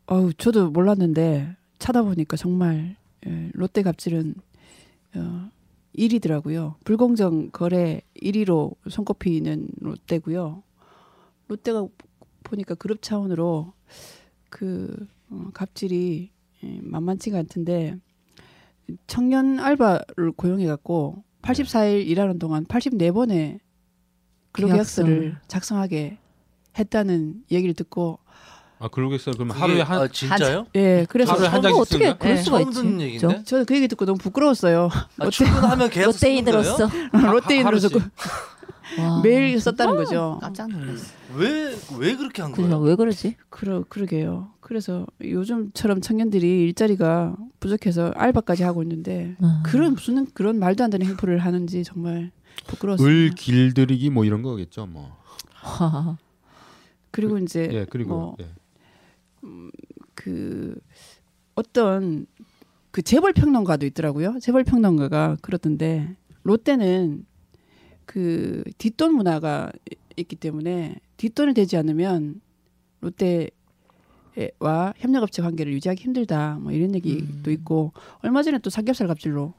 [0.08, 4.36] 어우, 저도 몰랐는데 찾아보니까 정말 예, 롯데 갑질은
[5.16, 5.52] 어,
[5.98, 6.76] 1위더라고요.
[6.84, 10.64] 불공정 거래 1위로 손꼽히는 롯데고요.
[11.48, 11.88] 롯데가
[12.44, 13.74] 보니까 그룹 차원으로
[14.50, 16.32] 그 어, 갑질이
[16.64, 17.98] 예, 만만치가 않던데
[19.08, 23.60] 청년 알바를 고용해 갖고 84일 일하는 동안 84번의
[24.52, 26.18] 근로계약서를 작성하게
[26.78, 28.20] 했다는 얘기를 듣고
[28.80, 29.34] 아 그러겠어요.
[29.36, 30.68] 그러면 그게- 하루에 한 아, 진짜요?
[30.76, 32.18] 예 그래서 하루에 한 저는 장씩 어떻게 쓰는 거야?
[32.18, 32.42] 그럴 네.
[32.44, 32.82] 수가 처음 있지?
[32.82, 33.44] 듣는 얘기인데.
[33.46, 34.90] 저 는 그 얘기 듣고 너무 부끄러웠어요.
[35.20, 36.12] 아, 출근하면 계속?
[36.12, 36.90] 롯데인으로서
[37.32, 38.00] 롯데인으로서 그
[39.00, 40.38] 와, 매일 썼다는 거죠.
[40.42, 41.06] 깜짝 놀랐어.
[41.36, 42.80] 왜왜 그렇게 한 거예요?
[42.80, 43.36] 왜 그러지?
[43.50, 44.52] 그러 그러게요.
[44.62, 49.62] 그래서 요즘처럼 청년들이 일자리가 부족해서 알바까지 하고 있는데 음.
[49.64, 52.32] 그런 무슨 그런 말도 안 되는 행포를 하는지 정말
[52.68, 53.08] 부끄러웠어요.
[53.08, 54.86] 을 길들이기 뭐 이런 거겠죠.
[54.86, 55.18] 뭐.
[55.64, 56.18] 와,
[57.12, 58.48] 그리고 이제 예 그리고 뭐 예.
[60.16, 60.80] 그
[61.56, 62.26] 어떤
[62.92, 64.40] 그 재벌 평론가도 있더라고요.
[64.42, 67.26] 재벌 평론가가 그러던데 롯데는
[68.06, 72.40] 그 뒷돈 문화가 이- 있기 때문에 뒷돈이 되지 않으면
[73.02, 76.60] 롯데와 협력업체 관계를 유지하기 힘들다.
[76.62, 79.54] 뭐 이런 얘기도 있고 얼마 전에 또 삼겹살 갑질로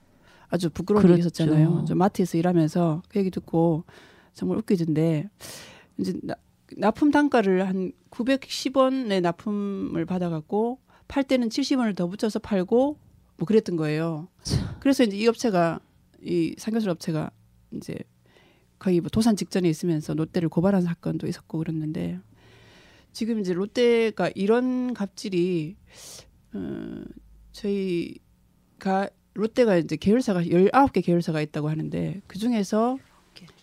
[0.49, 1.21] 아주 부끄러운 그렇죠.
[1.21, 1.85] 있었잖아요.
[1.89, 3.85] 저 마트에서 일하면서 그 얘기 듣고
[4.33, 5.29] 정말 웃기던데
[5.99, 6.35] 이제 나,
[6.77, 12.99] 납품 단가를 한 910원의 납품을 받아갖고 팔 때는 70원을 더 붙여서 팔고
[13.37, 14.29] 뭐 그랬던 거예요.
[14.81, 15.81] 그래서 이제 이 업체가
[16.23, 17.31] 이 삼겹살 업체가
[17.73, 17.97] 이제
[18.79, 22.19] 거의 뭐 도산 직전에 있으면서 롯데를 고발한 사건도 있었고 그랬는데
[23.13, 25.77] 지금 이제 롯데가 이런 갑질이
[26.55, 27.03] 어,
[27.53, 32.99] 저희가 롯데가 이제 계열사가 19개 계열사가 있다고 하는데 그 중에서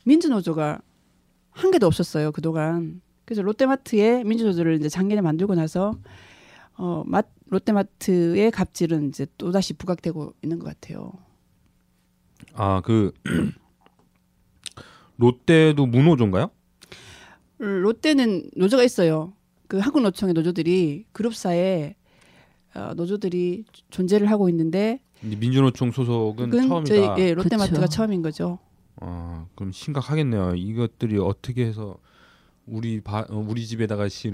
[0.06, 0.82] 민주노조가
[1.54, 3.02] 한 개도 없었어요 그동안.
[3.26, 5.94] 그래서 롯데마트에 민주노조를 이제 작년에 만들고 나서
[6.76, 11.14] 어, 마, 롯데마트의 갑질은 이제 또 다시 부각되고 있는 것 같아요.
[12.54, 13.14] 아 그
[15.18, 16.50] 롯데도 무노조인가요?
[17.60, 19.34] 롯데는 노조가 있어요.
[19.68, 21.96] 그 한국노총의 노조들이 그룹사에
[22.76, 26.84] 어, 노조들이 존재를 하고 있는데 민주노총 소속은 처음이다.
[26.84, 27.88] 저희 예, 롯데마트가 그쵸.
[27.90, 28.60] 처음인 거죠.
[29.02, 30.56] 아 그럼 심각하겠네요.
[30.56, 31.98] 이것들이 어떻게 해서
[32.66, 34.34] 우리 바, 어, 우리 집에다가 실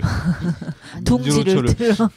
[1.05, 2.09] 둥지를 민주노총을- 들어.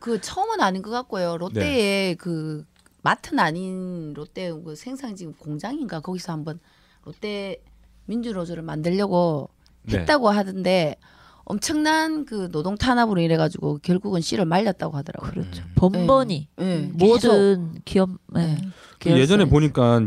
[0.00, 1.36] 그 처음은 아닌 것 같고요.
[1.38, 2.64] 롯데의 그
[3.02, 6.58] 마트는 아닌 롯데 그 생산지 공장인가 거기서 한번
[7.04, 7.62] 롯데
[8.06, 9.50] 민주노조를 만들려고
[9.82, 9.98] 네.
[9.98, 10.96] 했다고 하던데
[11.44, 15.30] 엄청난 그 노동 탄압으로 인해 가지고 결국은 씨를 말렸다고 하더라고요.
[15.30, 15.62] 그렇죠.
[15.76, 18.54] 번번이 예, 모든 기업 네.
[18.56, 18.68] 네.
[18.98, 19.44] 그 예전에.
[19.44, 20.00] 보니까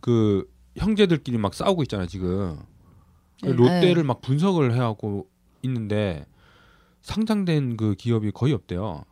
[0.00, 2.58] 그 형제들끼리 막 싸우고 있잖아요 지금
[3.42, 3.52] 그 네.
[3.52, 5.26] 롯데를 막 분석을 해갖고
[5.62, 6.26] 있는데
[7.02, 9.04] 상장된 그 기업이 거의 없대요.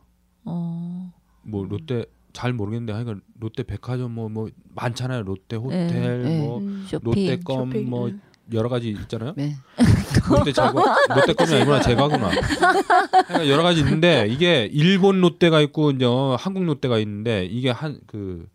[0.45, 5.21] 어, 뭐 롯데 잘 모르겠는데 하여간 롯데 백화점 뭐뭐 많잖아요.
[5.23, 6.39] 롯데 호텔 네.
[6.39, 7.11] 뭐 음, 쇼핑.
[7.11, 8.15] 롯데껌 뭐 네.
[8.53, 9.33] 여러 가지 있잖아요.
[9.37, 9.55] 네.
[10.29, 10.71] 롯데 제과
[11.15, 12.29] 롯데껌이 아니구나 제과구나.
[12.29, 17.99] 그러니까 여러 가지 있는데 이게 일본 롯데가 있고 이제 어, 한국 롯데가 있는데 이게 한
[18.07, 18.47] 그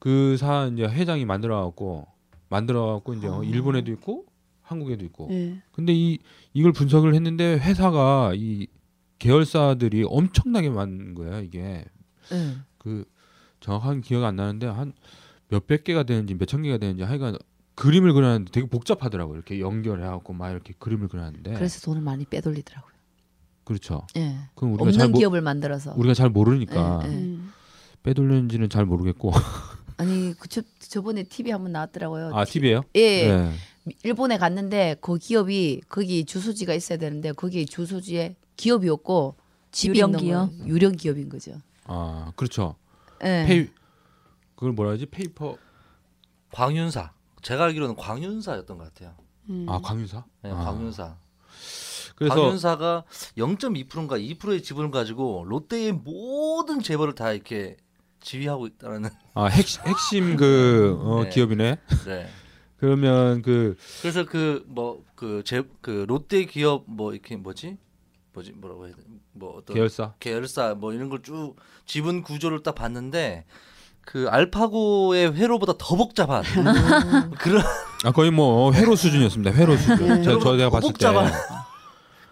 [0.00, 2.08] 그사 이제 회장이 만들어 갖고
[2.48, 4.26] 만들어 갖고 이제 어, 일본에도 있고
[4.62, 5.28] 한국에도 있고.
[5.30, 5.62] 예.
[5.72, 6.18] 근데 이
[6.52, 8.66] 이걸 분석을 했는데 회사가 이
[9.18, 11.40] 계열사들이 엄청나게 많은 거예요.
[11.40, 11.84] 이게
[12.32, 12.62] 응.
[12.78, 13.04] 그
[13.60, 14.92] 정확한 기억 안 나는데 한
[15.48, 17.36] 몇백 개가 되는지 몇천 개가 되는지 하여간
[17.74, 19.36] 그림을 그려놨는데 되게 복잡하더라고요.
[19.36, 22.90] 이렇게 연결해갖고 막 이렇게 그림을 그려놨는데 그래서 돈을 많이 빼돌리더라고요.
[23.64, 24.06] 그렇죠.
[24.16, 24.36] 예.
[24.54, 25.94] 그럼 우리가 잘 없는 모, 기업을 만들어서.
[25.96, 27.14] 우리가 잘 모르니까 예, 예.
[27.14, 27.52] 음.
[28.02, 29.32] 빼돌렸는지는 잘 모르겠고
[30.00, 32.30] 아니 그 저, 저번에 TV 한번 나왔더라고요.
[32.34, 32.84] 아 TV에요?
[32.94, 33.28] 예.
[33.28, 33.52] 네.
[34.02, 39.36] 일본에 갔는데 그 기업이 거기 주소지가 있어야 되는데 거기 주소지에 기업이었고
[39.72, 40.50] 집이 유령 기업?
[40.64, 41.52] 유령 기업인 거죠.
[41.84, 42.76] 아 그렇죠.
[43.22, 43.44] 예.
[43.46, 43.68] 페이
[44.54, 45.04] 그걸 뭐라 하지?
[45.04, 45.58] 페이퍼
[46.52, 47.12] 광윤사.
[47.42, 49.14] 제가 알기로는 광윤사였던 것 같아요.
[49.50, 49.66] 음.
[49.68, 50.24] 아 광유사?
[50.42, 50.54] 네, 아.
[50.54, 51.16] 광윤사.
[52.16, 53.04] 그래서 광윤사가
[53.36, 57.76] 0.2%인가 2%의 지분을 가지고 롯데의 모든 재벌을 다 이렇게
[58.20, 59.10] 지휘하고 있다는.
[59.34, 61.30] 아 핵심, 핵심 그 어, 네.
[61.30, 61.76] 기업이네.
[62.06, 62.28] 네.
[62.78, 67.76] 그러면 그 그래서 그 뭐 그 제 그 롯데 기업 뭐 이렇게 뭐지
[68.32, 69.02] 뭐지 뭐라고 해야 돼?
[69.32, 71.56] 뭐 어떤 계열사 계열사 뭐 이런 걸 쭉
[71.86, 73.44] 지분 구조를 딱 봤는데
[74.02, 76.42] 그 알파고의 회로보다 더 복잡한
[77.38, 77.62] 그런
[78.04, 79.52] 아 거의 뭐 회로 수준이었습니다.
[79.52, 80.08] 회로 수준.
[80.08, 80.22] 네.
[80.22, 80.92] 제가 저 내가 더 봤을 때.
[80.92, 81.32] 복잡한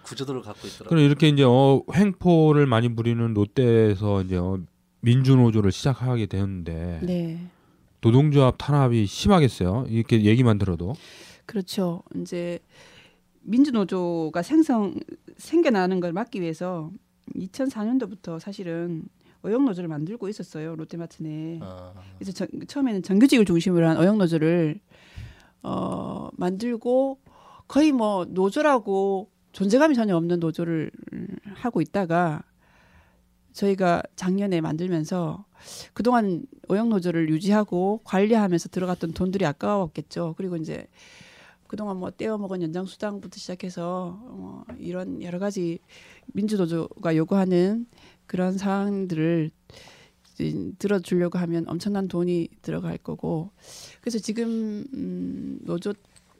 [0.02, 0.88] 구조들을 갖고 있더라고요.
[0.88, 4.58] 그럼 이렇게 이제 어, 횡포를 많이 부리는 롯데에서 이제 어,
[5.00, 7.40] 민주노조를 시작하게 되었는데 네.
[8.00, 9.86] 노동조합 탄압이 심하겠어요.
[9.88, 10.94] 이렇게 얘기만 들어도.
[11.46, 12.02] 그렇죠.
[12.16, 12.58] 이제
[13.42, 14.94] 민주노조가 생성
[15.36, 16.90] 생겨나는 걸 막기 위해서
[17.34, 19.04] 2004년도부터 사실은
[19.42, 21.58] 어영노조를 만들고 있었어요 롯데마트 내.
[21.62, 24.80] 어, 그래서 정- 처음에는 정규직을 중심으로 한 어영노조를
[25.62, 27.20] 어, 만들고
[27.66, 30.90] 거의 뭐 노조라고 존재감이 전혀 없는 노조를
[31.54, 32.42] 하고 있다가
[33.58, 35.44] 저희가 작년에 만들면서
[35.92, 40.34] 그동안 어영노조를 유지하고 관리하면서 들어갔던 돈들이 아까웠겠죠.
[40.36, 40.86] 그리고 이제
[41.66, 45.80] 그동안 뭐 떼어먹은 연장수당부터 시작해서 어, 이런 여러 가지
[46.28, 47.86] 민주노조가 요구하는
[48.26, 49.50] 그런 사항들을
[50.78, 53.50] 들어주려고 하면 엄청난 돈이 들어갈 거고
[54.00, 55.94] 그래서 지금 음, 노조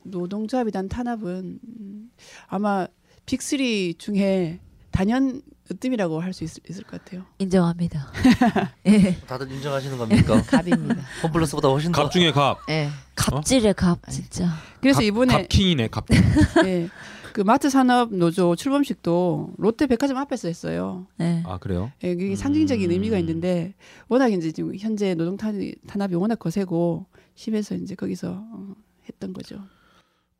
[0.05, 2.11] 노동조합이란 탄압은 음,
[2.47, 2.87] 아마
[3.27, 4.61] 빅3 중에
[4.93, 7.25] 단연 으뜸이라고 할 수 있을, 있을 것 같아요.
[7.39, 8.12] 인정합니다.
[8.87, 9.16] 예.
[9.27, 10.43] 다들 인정하시는 겁니까?
[10.49, 10.97] 갑입니다.
[11.23, 12.59] 홈플러스보다 훨씬 더 갑 중에 갑.
[12.71, 12.89] 예.
[13.16, 14.49] 갑질의 갑 진짜.
[14.81, 16.05] 그래서 갑, 이번에 갑킹이네 갑.
[16.64, 16.89] 예,
[17.33, 21.07] 그 마트 산업 노조 출범식도 롯데 백화점 앞에서 했어요.
[21.16, 21.43] 네.
[21.47, 21.91] 아 그래요?
[22.03, 22.93] 예, 그게 상징적인 음.
[22.93, 23.75] 의미가 있는데
[24.09, 28.75] 워낙 이제 지금 현재 노동 탄- 탄압이 워낙 거세고 심해서 이제 거기서 어,
[29.09, 29.61] 했던 거죠.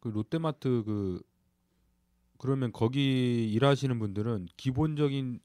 [0.01, 1.21] 그 롯데마트 그
[2.39, 5.41] 그러면 거기 일하시는 분들은 기본적인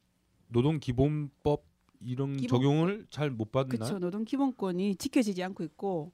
[0.49, 1.63] 노동 기본법
[2.01, 3.77] 이런 기본- 적용을 잘 못 받나요?
[3.79, 3.99] 그렇죠.
[3.99, 6.11] 노동 기본권이 지켜지지 않고 있고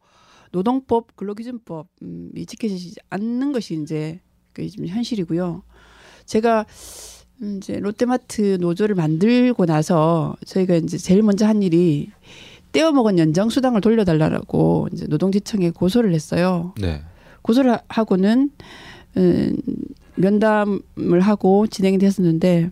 [0.51, 4.21] 노동법, 근로기준법이 지켜지지 않는 것이 이제
[4.53, 5.63] 그 지금 현실이고요.
[6.25, 6.65] 제가
[7.41, 12.09] 음, 이제 롯데마트 노조를 만들고 나서 저희가 이제 제일 먼저 한 일이
[12.71, 16.73] 떼어먹은 연장 수당을 돌려달라고 이제 노동지청에 고소를 했어요.
[16.79, 17.01] 네.
[17.41, 18.51] 고소를 하- 하고는
[19.17, 19.57] 음,
[20.19, 22.71] 면담을 하고 진행이 됐었는데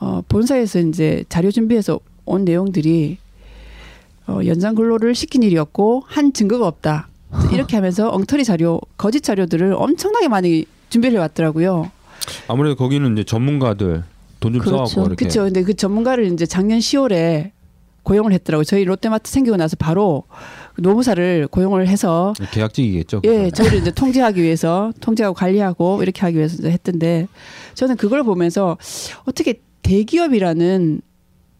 [0.00, 3.18] 어, 본사에서 이제 자료 준비해서 온 내용들이
[4.26, 7.08] 어, 연장 근로를 시킨 일이었고 한 증거가 없다.
[7.52, 11.90] 이렇게 하면서 엉터리 자료, 거짓 자료들을 엄청나게 많이 준비를 해왔더라고요.
[12.46, 14.04] 아무래도 거기는 이제 전문가들
[14.40, 14.86] 돈좀 그렇죠.
[14.86, 15.42] 써갖고 이렇게 그렇죠.
[15.44, 17.50] 근데 그 전문가를 이제 작년 10월에
[18.04, 18.64] 고용을 했더라고요.
[18.64, 20.22] 저희 롯데마트 생기고 나서 바로
[20.76, 23.20] 노무사를 고용을 해서 계약직이겠죠.
[23.24, 23.50] 예, 그거는.
[23.52, 27.28] 저를 이제 통제하기 위해서 통제하고 관리하고 이렇게 하기 위해서 이제 했던데
[27.74, 28.76] 저는 그걸 보면서
[29.24, 31.00] 어떻게 대기업이라는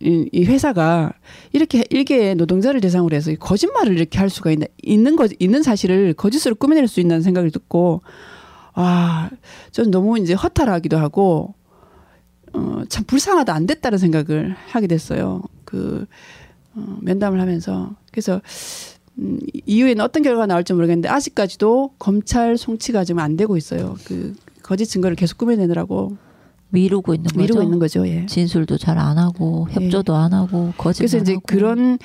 [0.01, 1.12] 이, 이 회사가
[1.53, 6.15] 이렇게 일개의 노동자를 대상으로 해서 이 거짓말을 이렇게 할 수가 있나 있는 거 있는 사실을
[6.15, 8.03] 거짓으로 꾸며낼 수 있다는 생각을 듣고
[8.75, 9.31] 아
[9.71, 11.55] 저는 너무 이제 허탈하기도 하고
[12.53, 15.43] 어, 참 불쌍하다 안 됐다는 생각을 하게 됐어요.
[15.65, 16.07] 그
[16.75, 18.41] 어, 면담을 하면서 그래서
[19.19, 23.97] 음, 이후에는 어떤 결과가 나올지 모르겠는데 아직까지도 검찰 송치가 지금 안 되고 있어요.
[24.05, 26.17] 그 거짓 증거를 계속 꾸며내느라고
[26.71, 27.39] 미루고 있는 거죠.
[27.41, 28.07] 미루고 있는 거죠.
[28.09, 28.27] 예.
[28.27, 31.43] 진술도 잘 안 하고 협조도 안 하고 거짓말 그래서 이제 하고.
[31.47, 31.99] 그런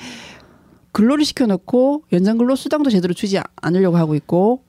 [0.92, 4.64] 근로를 시켜놓고 연장 근로 수당도 제대로 주지 않으려고 하고 있고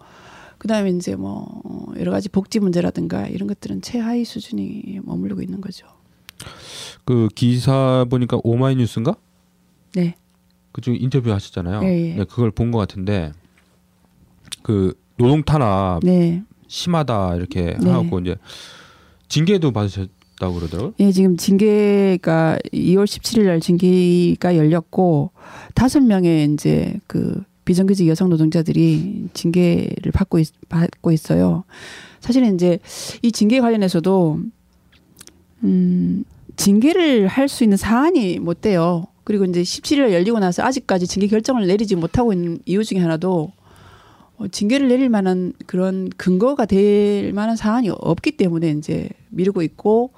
[0.58, 1.64] 그다음에 이제 뭐
[2.00, 5.88] 여러 가지 복지 문제라든가 이런 것들은 최하위 수준이 머무르고 있는 거죠.
[7.06, 9.16] 그 기사 보니까 오마이뉴스인가?
[9.96, 10.16] 네.
[10.72, 11.82] 그쪽 인터뷰 하셨잖아요.
[11.84, 12.16] 예, 예.
[12.16, 13.32] 네, 그걸 본 것 같은데
[14.64, 16.44] 그 노동 탄압 네.
[16.68, 17.90] 심하다 이렇게 네.
[17.92, 18.36] 하고 이제
[19.28, 20.94] 징계도 받으셨다고 그러더라고요.
[21.00, 25.32] 예, 지금 징계가 2월 17일 날 징계가 열렸고
[25.76, 31.64] 다섯 명의 이제 그 비정규직 여성 노동자들이 징계를 받고 있, 받고 있어요.
[32.20, 32.80] 사실은 이제
[33.22, 34.40] 이 징계 관련해서도
[35.64, 36.24] 음
[36.56, 39.06] 징계를 할 수 있는 사안이 못 돼요.
[39.24, 43.52] 그리고 이제 17일 열리고 나서 아직까지 징계 결정을 내리지 못하고 있는 이유 중에 하나도
[44.38, 50.12] 어, 징계를 내릴 만한 그런 근거가 될 만한 사안이 없기 때문에 이제 미루고 있고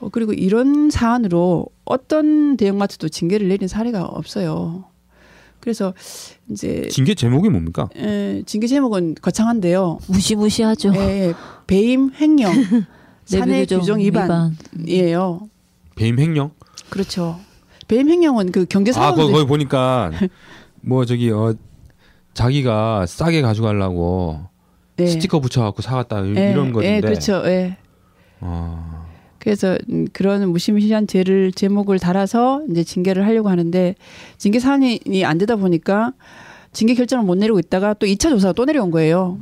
[0.00, 4.84] 어, 그리고 이런 사안으로 어떤 대형마트도 징계를 내린 사례가 없어요.
[5.60, 5.92] 그래서
[6.48, 7.88] 이제 징계 제목이 뭡니까?
[7.96, 9.98] 에, 징계 제목은 거창한데요.
[10.06, 10.94] 무시무시하죠.
[10.94, 11.34] 예,
[11.66, 12.52] 배임 횡령,
[13.26, 15.48] 사내 내부 규정 위반이에요.
[15.96, 16.52] 배임 횡령?
[16.90, 17.40] 그렇죠.
[17.88, 20.10] 배임 횡령은 그 경제 아, 사고도 거기, 거기 보니까
[20.82, 21.54] 뭐 저기 어
[22.34, 24.40] 자기가 싸게 가져가려고
[24.96, 25.06] 네.
[25.06, 26.96] 스티커 붙여갖고 사갔다 이- 예, 이런 건데.
[26.96, 27.42] 예, 그렇죠.
[27.46, 27.76] 예.
[28.40, 29.06] 아,
[29.38, 33.94] 그래서 음, 그런 무시무시한 죄를 제목을 달아서 이제 징계를 하려고 하는데
[34.36, 36.12] 징계 사안이 안 되다 보니까
[36.72, 39.38] 징계 결정을 못 내리고 있다가 또 2차 조사가 또 내려온 거예요.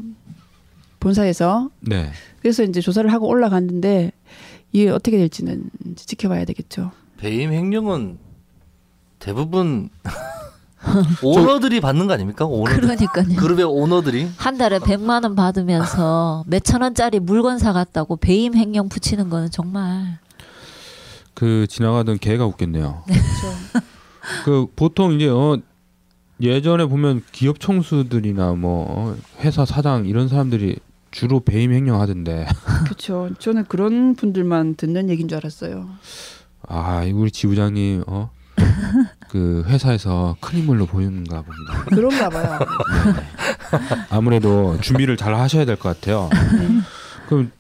[1.01, 1.71] 본사에서.
[1.81, 2.11] 네.
[2.41, 4.13] 그래서 이제 조사를 하고 올라갔는데
[4.73, 5.65] 이게 어떻게 될지는
[5.97, 6.93] 지켜봐야 되겠죠.
[7.19, 8.19] 배임 횡령은
[9.27, 9.91] 대부분
[11.21, 12.45] 오너들이 받는 거 아닙니까?
[12.45, 12.81] 오너들.
[12.81, 13.37] 그러니까요.
[13.37, 19.51] 그룹의 오너들이 한 달에 100만 원 받으면서 몇천 원짜리 물건 사갔다고 배임 횡령 붙이는 거는
[19.51, 20.21] 정말
[21.35, 23.03] 그 지나가던 개가 웃겠네요.
[24.45, 25.59] 그 보통 이제 어
[26.41, 30.77] 예전에 보면 기업 총수들이나 뭐 어, 회사 사장 이런 사람들이
[31.11, 32.47] 주로 배임 횡령 하던데
[32.85, 33.31] 그렇죠.
[33.41, 35.89] 저는 그런 분들만 듣는 얘기인 줄 알았어요.
[36.69, 38.31] 아 우리 지부장님 어
[39.31, 41.85] 그 회사에서 큰 인물로 보이는가 봅니다.
[41.87, 42.59] 그런가 봐요.
[44.11, 46.29] 아무래도 준비를 잘 하셔야 될 것 같아요.
[46.33, 46.69] 네.
[47.29, 47.51] 그럼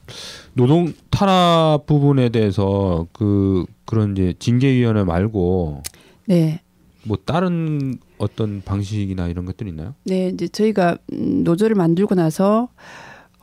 [0.54, 5.82] 노동 탄압 부분에 대해서 그 그런 이제 징계위원회 말고
[6.26, 6.60] 네.
[7.04, 9.94] 뭐 다른 어떤 방식이나 이런 것들 있나요?
[10.04, 12.68] 네, 이제 저희가 음, 노조를 만들고 나서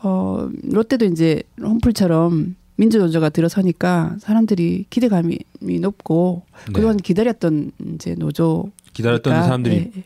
[0.01, 5.37] 어 롯데도 이제 홈플처럼 민주노조가 들어서니까 사람들이 기대감이
[5.81, 6.73] 높고 네.
[6.73, 10.03] 그동안 기다렸던 이제 노조 기다렸던 사람들이 있는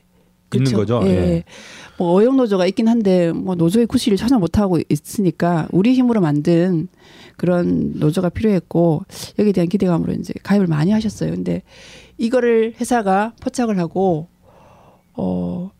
[0.49, 0.77] 그렇죠.
[0.77, 1.01] 거죠.
[1.03, 1.07] 예.
[1.07, 1.13] 예.
[1.13, 1.43] 예.
[1.97, 6.87] 뭐 어용 노조가 있긴 한데 뭐 노조의 구실을 전혀 못 하고 있으니까 우리 힘으로 만든
[7.37, 9.03] 그런 노조가 필요했고
[9.39, 11.31] 여기에 대한 기대감으로 이제 가입을 많이 하셨어요.
[11.31, 11.63] 근데
[12.17, 14.27] 이거를 회사가 포착을 하고
[15.13, 15.71] 어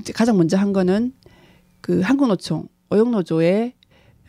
[0.00, 1.12] 이제 가장 먼저 한 거는
[1.80, 3.74] 그 한국노총 어용 노조에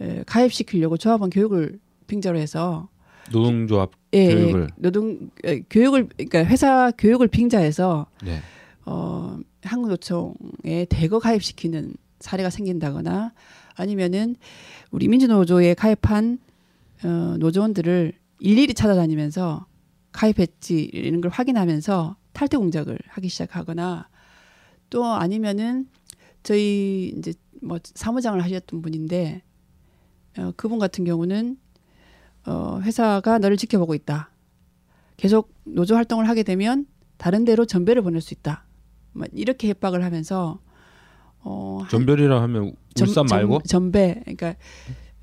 [0.01, 2.89] 에, 가입시키려고 조합원 교육을 빙자로 해서
[3.31, 4.61] 노동조합 예, 교육을.
[4.61, 8.39] 예, 노동 에, 교육을 그러니까 회사 교육을 빙자해서 네.
[8.85, 13.33] 어, 한국노총에 대거 가입시키는 사례가 생긴다거나
[13.75, 14.35] 아니면은
[14.91, 16.39] 우리 민주노조에 가입한
[17.03, 19.65] 어, 노조원들을 일일이 찾아다니면서
[20.11, 24.07] 가입했지 이런 걸 확인하면서 탈퇴 공작을 하기 시작하거나
[24.89, 25.87] 또 아니면은
[26.43, 29.41] 저희 이제 뭐 사무장을 하셨던 분인데
[30.37, 31.57] 어, 그분 같은 경우는
[32.47, 34.29] 어, 회사가 너를 지켜보고 있다.
[35.17, 36.85] 계속 노조 활동을 하게 되면
[37.17, 38.65] 다른 데로 전배를 보낼 수 있다.
[39.13, 40.59] 뭐 이렇게 협박을 하면서
[41.41, 44.55] 어, 한- 전별이라 하면 전- 울산 말고 전, 전배 그러니까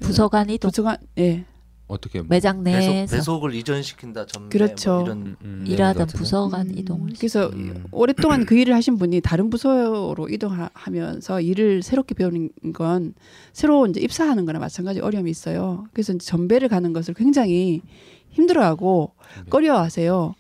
[0.01, 1.45] 부서간 이동 부서간 예
[1.93, 4.95] 어떻게 뭐 매장 배속, 내에서 배속 을 이전시킨다 전매 그렇죠.
[4.95, 5.65] 뭐 이런 음, 음.
[5.67, 6.19] 일하던 같은데.
[6.19, 7.85] 부서간 음, 이동을 그래서 음.
[7.93, 13.15] 오랫동안 그 일을 하신 분이 다른 부서로 이동하면서 일을 새롭게 배우는 건
[13.53, 15.85] 새로 이제 입사하는 거나 마찬가지 어려움이 있어요.
[15.93, 17.83] 그래서 이제 전배를 가는 것을 굉장히
[18.31, 19.13] 힘들어하고.
[19.51, 20.35] 꺼려하세요.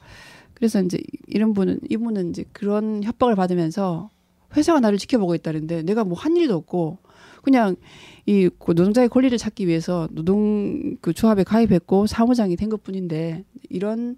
[0.54, 4.10] 그래서 이제 이런 분은 이분은 이제 그런 협박을 받으면서
[4.56, 6.98] 회사가 나를 지켜보고 있다는데 내가 뭐 한 일도 없고
[7.42, 7.76] 그냥
[8.26, 14.16] 이 노동자의 권리를 찾기 위해서 노동 그 조합에 가입했고 사무장이 된 것뿐인데 이런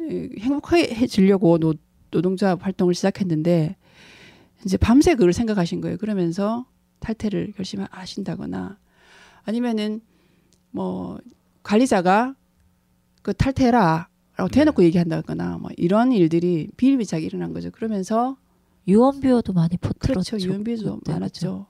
[0.00, 1.74] 에, 행복해지려고 노,
[2.10, 3.76] 노동자 활동을 시작했는데
[4.64, 5.96] 이제 밤새 그걸 생각하신 거예요.
[5.96, 6.66] 그러면서
[7.00, 8.78] 탈퇴를 결심하신다거나
[9.44, 10.02] 아니면은
[10.70, 11.18] 뭐
[11.62, 12.34] 관리자가
[13.22, 17.70] 그 탈퇴해라라고 대놓고 얘기한다거나 뭐 이런 일들이 비일비재하게 일어난 거죠.
[17.70, 18.36] 그러면서
[18.86, 20.36] 유언비어도 많이 퍼뜨렸죠.
[20.36, 20.38] 그렇죠.
[20.38, 21.66] 유언비도 그때, 많았죠.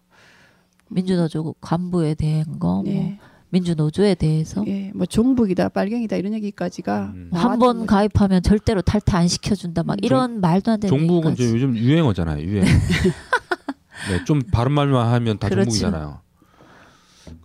[0.90, 3.18] 민주노조 간부에 대한 거, 뭐 네.
[3.50, 7.30] 민주노조에 대해서 예, 뭐 종북이다, 빨갱이다 이런 얘기까지가 음.
[7.32, 9.82] 한번 가입하면 절대로 탈퇴 안 시켜준다.
[9.82, 9.98] 막 음.
[10.02, 11.42] 이런 말도 안 되는 종북은 얘기까지.
[11.44, 12.42] 이제 요즘 유행어잖아요.
[12.44, 12.64] 유행.
[14.10, 15.64] 네, 좀 바른 말만 하면 다 그렇죠.
[15.70, 16.20] 종북이잖아요.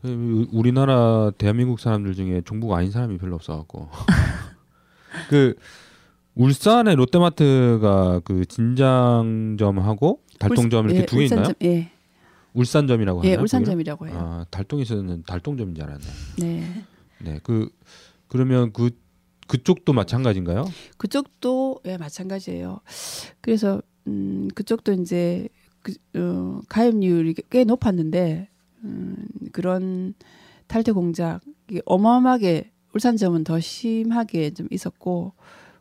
[0.02, 3.90] 그 우- 우리나라 대한민국 사람들 중에 종북 아닌 사람이 별로 없어갖고
[5.30, 5.56] 그
[6.36, 11.48] 울산의 롯데마트가 그 진장점하고 달동점 이렇게 예, 두 개 있나요?
[11.64, 11.92] 예,
[12.56, 13.44] 울산점이라고 예, 하나요?
[13.44, 14.14] 울산점이라고 해요.
[14.16, 14.32] 거기를?
[14.34, 16.06] 아, 달동에서는 달동점인 줄 알았네.
[16.40, 16.84] 네.
[17.20, 17.70] 네, 그
[18.28, 18.92] 그러면 그
[19.48, 20.66] 그쪽도 마찬가지인가요?
[20.98, 22.80] 그쪽도 예, 마찬가지예요.
[23.42, 25.48] 그래서 음, 그쪽도 이제
[25.82, 28.50] 그, 어, 가입률이 꽤 높았는데
[28.84, 29.16] 음,
[29.52, 30.16] 그런
[30.68, 35.34] 탈퇴 공작이 어마어마하게 울산점은 더 심하게 좀 있었고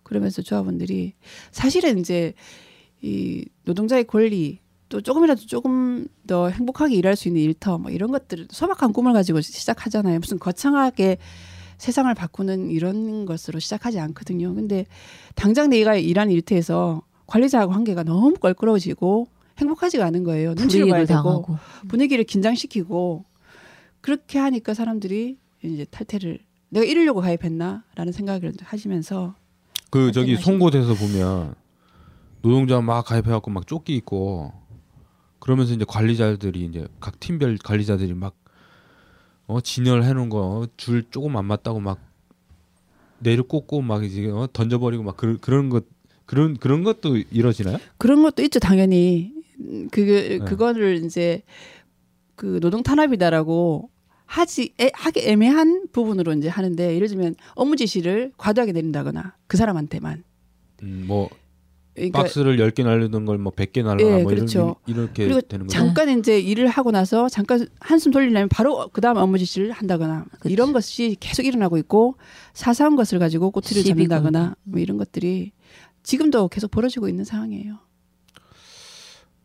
[0.02, 1.14] 그러면서 조합원들이
[1.52, 2.34] 사실은 이제
[3.00, 4.58] 이 노동자의 권리
[4.88, 9.40] 또 조금이라도 조금 더 행복하게 일할 수 있는 일터 뭐 이런 것들 소박한 꿈을 가지고
[9.40, 10.18] 시작하잖아요.
[10.20, 11.18] 무슨 거창하게
[11.78, 14.54] 세상을 바꾸는 이런 것으로 시작하지 않거든요.
[14.54, 14.86] 근데
[15.34, 19.28] 당장 내가 일하는 일터에서 관리자하고 관계가 너무 껄끄러워지고
[19.58, 20.54] 행복하지가 않은 거예요.
[20.54, 21.58] 눈치를 봐야 되고 당하고.
[21.88, 23.24] 분위기를 긴장시키고
[24.00, 29.34] 그렇게 하니까 사람들이 이제 탈퇴를 내가 이러려고 가입했나라는 생각을 하시면서
[29.90, 31.54] 그 저기 송곳에서 보면
[32.42, 34.52] 노동자 막 가입해갖고 막 쫓기 있고
[35.44, 38.34] 그러면서 이제 관리자들이 이제 각 팀별 관리자들이 막
[39.46, 42.00] 어, 진열해 놓은 거 줄 조금 안 맞다고 막
[43.18, 45.84] 내를 꽂고 막 이제 어, 던져버리고 막 그, 그런 것
[46.24, 47.76] 그런 그런 것도 이뤄지나요?
[47.98, 50.38] 그런 것도 있죠 당연히 음, 그 네.
[50.38, 51.42] 그거를 이제
[52.36, 53.90] 그 노동 탄압이다라고
[54.24, 60.24] 하지 애, 하기 애매한 부분으로 이제 하는데 예를 들면 업무 지시를 과도하게 내린다거나 그 사람한테만
[60.84, 61.28] 음, 뭐
[61.94, 64.76] 그러니까 박스를 10개 날리던 걸 뭐 100개 날라가 예, 뭐 그렇죠.
[64.86, 65.78] 이런, 이렇게 그리고 되는 거죠.
[65.78, 70.52] 잠깐 이제 일을 하고 나서 잠깐 한숨 돌리려면 바로 그 다음 업무 지시를 한다거나 그치.
[70.52, 72.16] 이런 것이 계속 일어나고 있고
[72.52, 74.56] 사소한 것을 가지고 꼬투리를 시비 잡는다거나.
[74.64, 75.52] 뭐 이런 것들이
[76.02, 77.78] 지금도 계속 벌어지고 있는 상황이에요.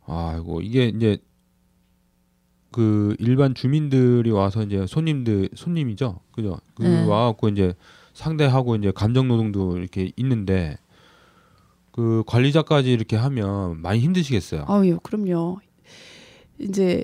[0.06, 1.18] 아이고 이게 이제
[2.72, 6.60] 그 일반 주민들이 와서 이제 손님들 손님이죠, 그죠?
[6.76, 7.06] 그 네.
[7.06, 7.74] 와갖고 이제
[8.14, 10.78] 상대하고 이제 감정 노동도 이렇게 있는데
[12.00, 14.64] 그 관리자까지 이렇게 하면 많이 힘드시겠어요.
[14.70, 15.58] 아유, 그럼요.
[16.58, 17.04] 이제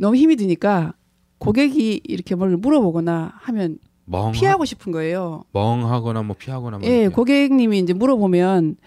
[0.00, 0.94] 너무 힘이 드니까
[1.38, 5.44] 고객이 이렇게 뭘 물어보거나 하면 멍 피하고 싶은 거예요.
[5.52, 7.14] 멍하거나 뭐 피하거나 뭐 예, 이렇게.
[7.14, 8.78] 고객님이 이제 물어보면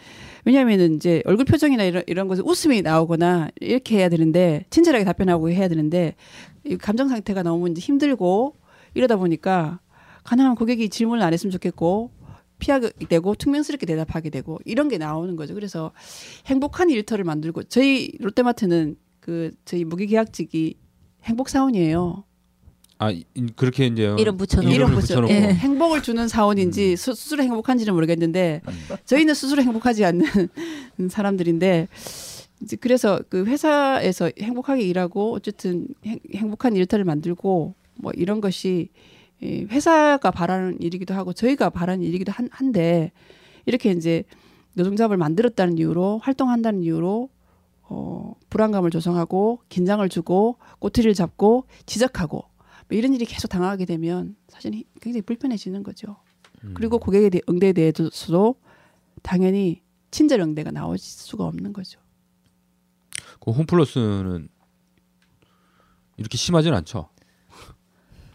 [0.43, 5.69] 왜냐하면은 이제 얼굴 표정이나 이런 이런 것에 웃음이 나오거나 이렇게 해야 되는데 친절하게 답변하고 해야
[5.69, 6.15] 되는데
[6.65, 8.55] 이 감정 상태가 너무 이제 힘들고
[8.93, 9.79] 이러다 보니까
[10.25, 12.11] 가능한 고객이 질문을 안 했으면 좋겠고
[12.59, 15.53] 피하게 되고 퉁명스럽게 대답하게 되고 이런 게 나오는 거죠.
[15.53, 15.91] 그래서
[16.45, 20.75] 행복한 일터를 만들고 저희 롯데마트는 그 저희 무기계약직이
[21.23, 22.23] 행복 사원이에요.
[23.01, 23.23] 아 이-
[23.55, 24.73] 그렇게 이제 이름 붙여놓고.
[24.75, 28.61] 이런 붙여놓고 예, 행복을 주는 사원인지 스- 스스로 행복한지는 모르겠는데
[29.05, 30.25] 저희는 스스로 행복하지 않는
[31.09, 31.87] 사람들인데
[32.61, 38.89] 이제 그래서 그 회사에서 행복하게 일하고 어쨌든 행, 행복한 일터를 만들고 뭐 이런 것이
[39.41, 43.11] 이 회사가 바라는 일이기도 하고 저희가 바라는 일이기도 한, 한데
[43.65, 44.23] 이렇게 이제
[44.73, 47.29] 노동조합을 만들었다는 이유로 활동한다는 이유로
[47.83, 54.73] 어, 불안감을 조성하고 긴장을 주고 꼬투리를 잡고 지적하고 뭐 이런 일이 계속 당하게 되면 사실
[54.73, 56.17] 히- 굉장히 불편해지는 거죠.
[56.63, 56.73] 음.
[56.75, 58.55] 그리고 고객의 대- 응대에 대해서도
[59.23, 59.81] 당연히
[60.11, 61.99] 친절 응대가 나올 수가 없는 거죠.
[63.39, 64.49] 그 홈플러스는
[66.17, 67.09] 이렇게 심하진 않죠.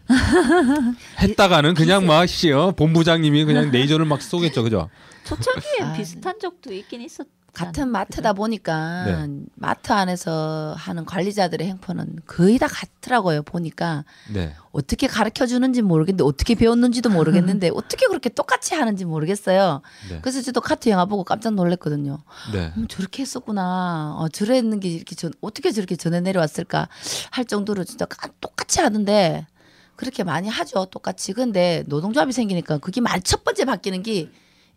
[1.19, 4.89] 했다가는 그냥 막 씨, 어, 본부장님이 그냥 레이저를 막 쏘겠죠, 그죠?
[5.23, 7.25] 초창기에 아, 비슷한 적도 있긴 있었.
[7.53, 9.27] 같은 마트다 보니까 네.
[9.55, 13.43] 마트 안에서 하는 관리자들의 행포는 거의 다 같더라고요.
[13.43, 14.03] 보니까
[14.33, 14.53] 네.
[14.73, 19.81] 어떻게 가르쳐 주는지 모르겠는데 어떻게 배웠는지도 모르겠는데 어떻게 그렇게 똑같이 하는지 모르겠어요.
[20.09, 20.19] 네.
[20.21, 22.17] 그래서 저도 카트 영화 보고 깜짝 놀랐거든요.
[22.51, 22.73] 네.
[22.75, 24.17] 음, 저렇게 했었구나.
[24.19, 26.89] 어, 저랬는 게 이렇게 전, 어떻게 저렇게 전해 내려왔을까
[27.31, 29.47] 할 정도로 진짜 까- 똑같이 하는데
[29.95, 30.85] 그렇게 많이 하죠.
[30.85, 31.33] 똑같이.
[31.33, 34.29] 근데 노동조합이 생기니까 그게 말첫 번째 바뀌는 게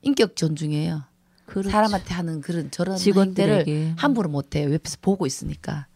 [0.02, 1.02] 인격 존중이에요.
[1.46, 1.70] 그렇죠.
[1.70, 4.72] 사람한테 하는 그런 저런 직원들에게 함부로 못 해요.
[4.72, 5.86] 옆에서 보고 있으니까.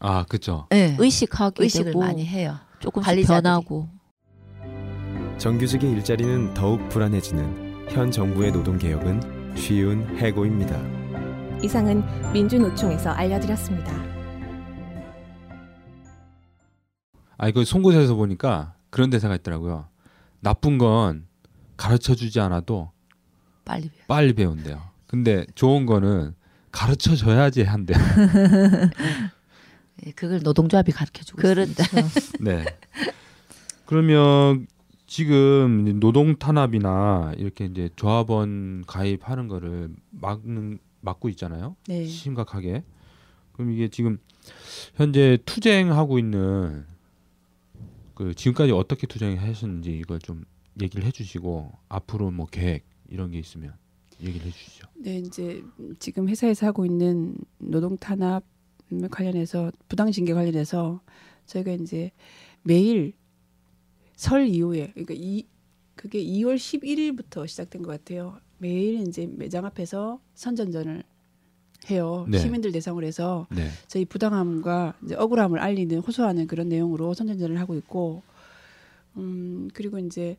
[0.00, 0.66] 아, 그죠.
[0.70, 0.96] 네.
[0.98, 2.58] 의식하게 의식을 되고 많이 해요.
[2.80, 3.42] 조금씩 관리자들이.
[3.42, 3.88] 변하고
[5.38, 10.78] 정규직의 일자리는 더욱 불안해지는 현 정부의 노동 개혁은 쉬운 해고입니다.
[11.62, 14.17] 이상은 민주노총에서 알려드렸습니다.
[17.38, 19.86] 아, 이거 송곳에서 보니까 그런 대사가 있더라고요.
[20.40, 21.26] 나쁜 건
[21.76, 22.90] 가르쳐 주지 않아도
[23.64, 24.04] 빨리 배워.
[24.08, 24.82] 빨리 배운대요.
[25.06, 26.34] 근데 좋은 거는
[26.72, 27.96] 가르쳐 줘야지 한대요.
[30.06, 31.70] 예, 그걸 노동조합이 가르쳐 주고 그렇죠.
[31.70, 32.08] 있습니다.
[32.42, 32.64] 네.
[33.86, 34.66] 그러면
[35.06, 41.76] 지금 노동 탄압이나 이렇게 이제 조합원 가입하는 거를 막는 막고 있잖아요.
[41.86, 42.04] 네.
[42.04, 42.84] 심각하게.
[43.52, 44.18] 그럼 이게 지금
[44.94, 46.84] 현재 투쟁하고 있는
[48.18, 50.44] 그 지금까지 어떻게 투쟁하셨는지 이걸 좀
[50.82, 53.74] 얘기를 해주시고 앞으로 뭐 계획 이런 게 있으면
[54.20, 54.88] 얘기를 해주시죠.
[54.96, 55.62] 네, 이제
[56.00, 58.42] 지금 회사에서 하고 있는 노동 탄압
[59.12, 61.00] 관련해서 부당 징계 관련해서
[61.46, 62.10] 저희가 이제
[62.64, 63.12] 매일
[64.16, 65.46] 설 이후에 그러니까 이
[65.94, 68.40] 그게 2월 11일부터 시작된 것 같아요.
[68.58, 71.04] 매일 이제 매장 앞에서 선전전을
[71.90, 72.26] 해요.
[72.28, 72.38] 네.
[72.38, 73.68] 시민들 대상으로 해서 네.
[73.86, 78.22] 저희 부당함과 억울함을 알리는 호소하는 그런 내용으로 선전전을 하고 있고
[79.16, 80.36] 음 그리고 이제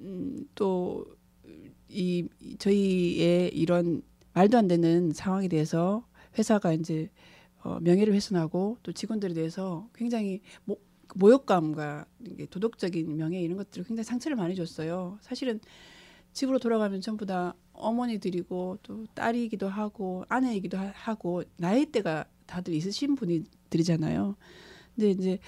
[0.00, 2.28] 음, 또이
[2.58, 4.02] 저희의 이런
[4.34, 6.06] 말도 안 되는 상황에 대해서
[6.38, 7.10] 회사가 이제
[7.62, 10.76] 어, 명예를 훼손하고 또 직원들에 대해서 굉장히 모,
[11.14, 15.18] 모욕감과 이게 도덕적인 명예 이런 것들을 굉장히 상처를 많이 줬어요.
[15.20, 15.60] 사실은
[16.32, 24.36] 집으로 돌아가면 전부 다 어머니들이고 또 딸이기도 하고 아내이기도 하- 하고 나이대가 다들 있으신 분들이잖아요.
[24.94, 25.38] 근데 이제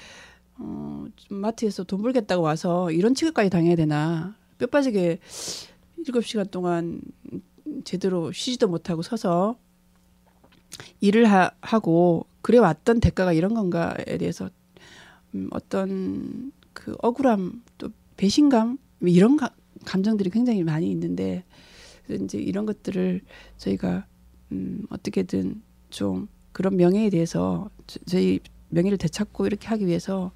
[0.58, 5.18] 어, 좀 마트에서 돈 벌겠다고 와서 이런 취급까지 당해야 되나 뼈 빠지게
[5.98, 7.00] 일곱 시간 동안
[7.84, 9.56] 제대로 쉬지도 못하고 서서
[11.00, 14.50] 일을 하, 하고 그래 왔던 대가가 이런 건가에 대해서
[15.34, 19.50] 음, 어떤 그 억울함 또 배신감 뭐 이런 가,
[19.84, 21.44] 감정들이 굉장히 많이 있는데
[22.06, 23.20] 그래서 이제 이런 것들을
[23.56, 24.06] 저희가
[24.52, 28.40] 음, 어떻게든 좀 그런 명예에 대해서 저, 저희
[28.70, 30.32] 명예를 되찾고 이렇게 하기 위해서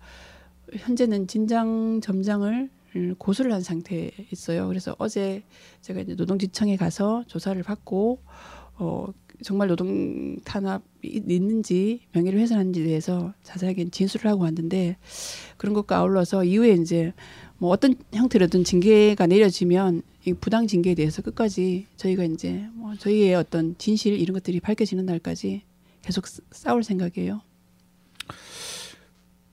[0.72, 4.66] 현재는 진장 점장을 음, 고소를 한 상태에 있어요.
[4.68, 5.42] 그래서 어제
[5.80, 8.20] 제가 이제 노동지청에 가서 조사를 받고
[8.76, 9.06] 어
[9.42, 14.96] 정말 노동 탄압이 있는지 명예를 훼손한지에 대해서 자세하게 진술을 하고 왔는데
[15.56, 17.12] 그런 것과 아울러서 이후에 이제
[17.58, 23.76] 뭐 어떤 형태로든 징계가 내려지면 이 부당 징계에 대해서 끝까지 저희가 이제 뭐 저희의 어떤
[23.78, 25.62] 진실 이런 것들이 밝혀지는 날까지
[26.02, 27.40] 계속 싸- 싸울 생각이에요.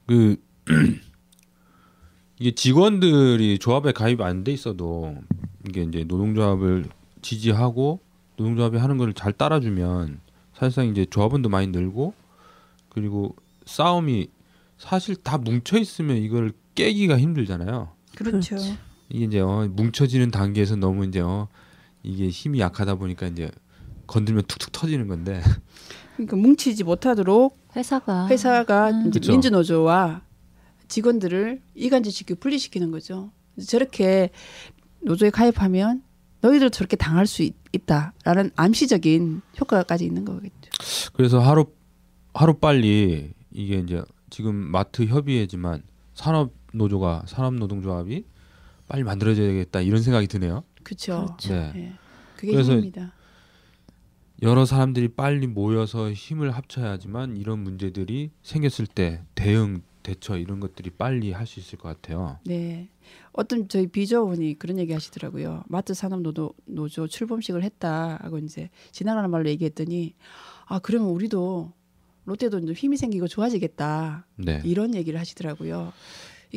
[0.05, 0.38] 그
[2.39, 5.15] 이게 직원들이 조합에 가입 안 돼 있어도
[5.67, 6.86] 이게 이제 노동조합을
[7.21, 7.99] 지지하고
[8.38, 10.19] 노동조합이 하는 걸 잘 따라주면
[10.53, 12.13] 사실상 이제 조합원도 많이 늘고
[12.89, 14.28] 그리고 싸움이
[14.78, 17.89] 사실 다 뭉쳐 있으면 이걸 깨기가 힘들잖아요.
[18.15, 18.57] 그렇죠.
[19.09, 21.47] 이게 이제 어, 뭉쳐지는 단계에서 너무 이제 어,
[22.03, 23.49] 이게 힘이 약하다 보니까 이제
[24.07, 25.41] 건들면 툭툭 터지는 건데
[26.15, 29.07] 그러니까 뭉치지 못하도록 회사가 회사가 음.
[29.07, 29.19] 이제.
[29.31, 30.21] 민주노조와
[30.87, 33.31] 직원들을 이간질 시키고 분리시키는 거죠.
[33.65, 34.29] 저렇게
[35.01, 36.03] 노조에 가입하면
[36.41, 40.69] 너희들 저렇게 당할 수 있, 있다라는 암시적인 효과까지 있는 거겠죠.
[41.13, 41.65] 그래서 하루
[42.33, 45.83] 하루 빨리 이게 이제 지금 마트 협의회지만
[46.13, 48.25] 산업 노조가 산업 노동조합이
[48.88, 50.63] 빨리 만들어져야겠다 이런 생각이 드네요.
[50.83, 51.25] 그렇죠.
[51.25, 51.53] 그렇죠.
[51.53, 51.71] 네.
[51.75, 51.93] 예.
[52.36, 53.13] 그게 그래서 힘입니다.
[54.41, 61.31] 여러 사람들이 빨리 모여서 힘을 합쳐야지만 이런 문제들이 생겼을 때 대응 대처 이런 것들이 빨리
[61.31, 62.38] 할 수 있을 것 같아요.
[62.45, 62.89] 네.
[63.31, 65.63] 어떤 저희 비조원이 그런 얘기 하시더라고요.
[65.67, 70.13] 마트 산업 노조, 노조 출범식을 했다 하고 이제 지나가는 말로 얘기했더니
[70.65, 71.71] 아 그러면 우리도
[72.25, 74.61] 롯데도 이제 힘이 생기고 좋아지겠다 네.
[74.65, 75.93] 이런 얘기를 하시더라고요.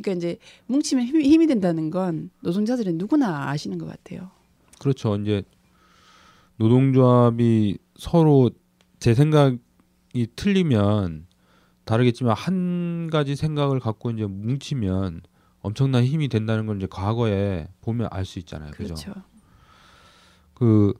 [0.00, 4.30] 그러니까 이제 뭉치면 힘이, 힘이 된다는 건 노동자들은 누구나 아시는 것 같아요.
[4.78, 5.16] 그렇죠.
[5.16, 5.42] 이제
[6.56, 8.50] 노동조합이 서로
[8.98, 9.58] 제 생각이
[10.36, 11.26] 틀리면
[11.84, 15.22] 다르겠지만 한 가지 생각을 갖고 이제 뭉치면
[15.60, 18.70] 엄청난 힘이 된다는 걸 이제 과거에 보면 알 수 있잖아요.
[18.72, 18.94] 그죠?
[18.94, 19.22] 그렇죠.
[20.54, 20.92] 그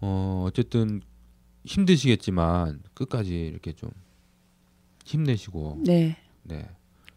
[0.00, 1.00] 어, 어쨌든
[1.64, 3.90] 힘드시겠지만 끝까지 이렇게 좀
[5.04, 6.16] 힘내시고 네.
[6.42, 6.68] 네.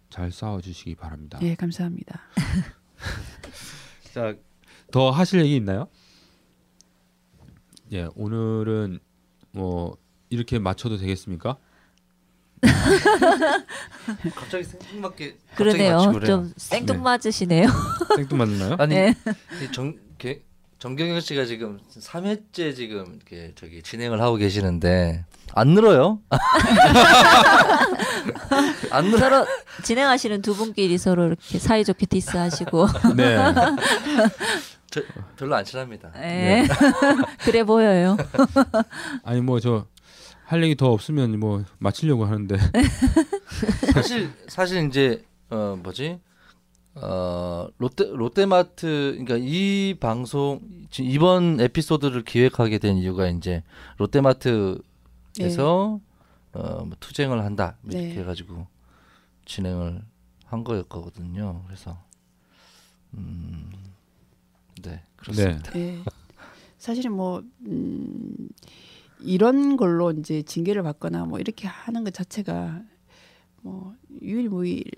[0.09, 1.39] 잘 싸워 주시기 바랍니다.
[1.41, 2.21] 예, 감사합니다.
[4.13, 4.35] 자,
[4.91, 5.87] 더 하실 얘기 있나요?
[7.91, 8.99] 예, 오늘은
[9.51, 9.97] 뭐
[10.29, 11.57] 이렇게 맞춰도 되겠습니까?
[14.35, 16.19] 갑자기 생각밖에 그러네요.
[16.25, 17.67] 좀 생뚱맞으시네요.
[18.15, 18.75] 생뚱맞나요?
[18.79, 19.13] 아니 네.
[19.63, 20.43] 이 정, 게,
[20.79, 26.19] 정경영 씨가 지금 3회째 지금 이렇게 저기 진행을 하고 계시는데 안 늘어요?
[28.91, 29.17] 안 늘어.
[29.17, 29.45] 서로
[29.83, 32.87] 진행하시는 두 분끼리 서로 이렇게 사이좋게 디스하시고.
[33.15, 33.37] 네.
[34.91, 35.01] 저,
[35.37, 36.11] 별로 안 친합니다.
[36.17, 36.65] 예.
[37.43, 38.17] 그래 보여요.
[39.23, 39.85] 아니 뭐 저
[40.45, 42.55] 할 얘기 더 없으면 뭐 마치려고 하는데
[43.93, 46.19] 사실 사실 이제 어 뭐지
[46.95, 53.63] 어 롯데 롯데마트 그러니까 이 방송 지금 이번 에피소드를 기획하게 된 이유가 이제
[53.97, 55.99] 롯데마트에서
[56.53, 58.19] 어뭐 투쟁을 한다 이렇게 네.
[58.19, 58.65] 해가지고
[59.45, 60.01] 진행을
[60.45, 61.63] 한 거였거든요.
[61.67, 61.97] 그래서
[63.13, 63.85] 음
[64.81, 65.71] 네 그렇습니다.
[65.79, 65.99] 예.
[66.77, 68.49] 사실은 뭐 음,
[69.19, 72.83] 이런 걸로 이제 징계를 받거나 뭐 이렇게 하는 것 자체가
[73.61, 74.93] 뭐 유일무이했고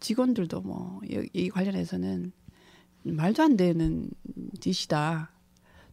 [0.00, 1.00] 직원들도 뭐
[1.32, 2.32] 이 관련해서는
[3.04, 4.10] 말도 안 되는
[4.60, 5.30] 짓이다.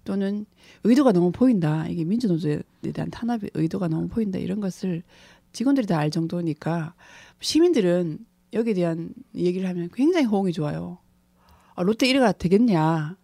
[0.03, 0.45] 또는
[0.83, 1.87] 의도가 너무 보인다.
[1.87, 2.61] 이게 민주노조에
[2.93, 4.37] 대한 탄압의 의도가 너무 보인다.
[4.37, 5.03] 이런 것을
[5.53, 6.93] 직원들이 다 알 정도니까
[7.41, 8.19] 시민들은
[8.53, 10.99] 여기에 대한 얘기를 하면 굉장히 호응이 좋아요.
[11.75, 13.17] 아, 롯데 이래가 되겠냐.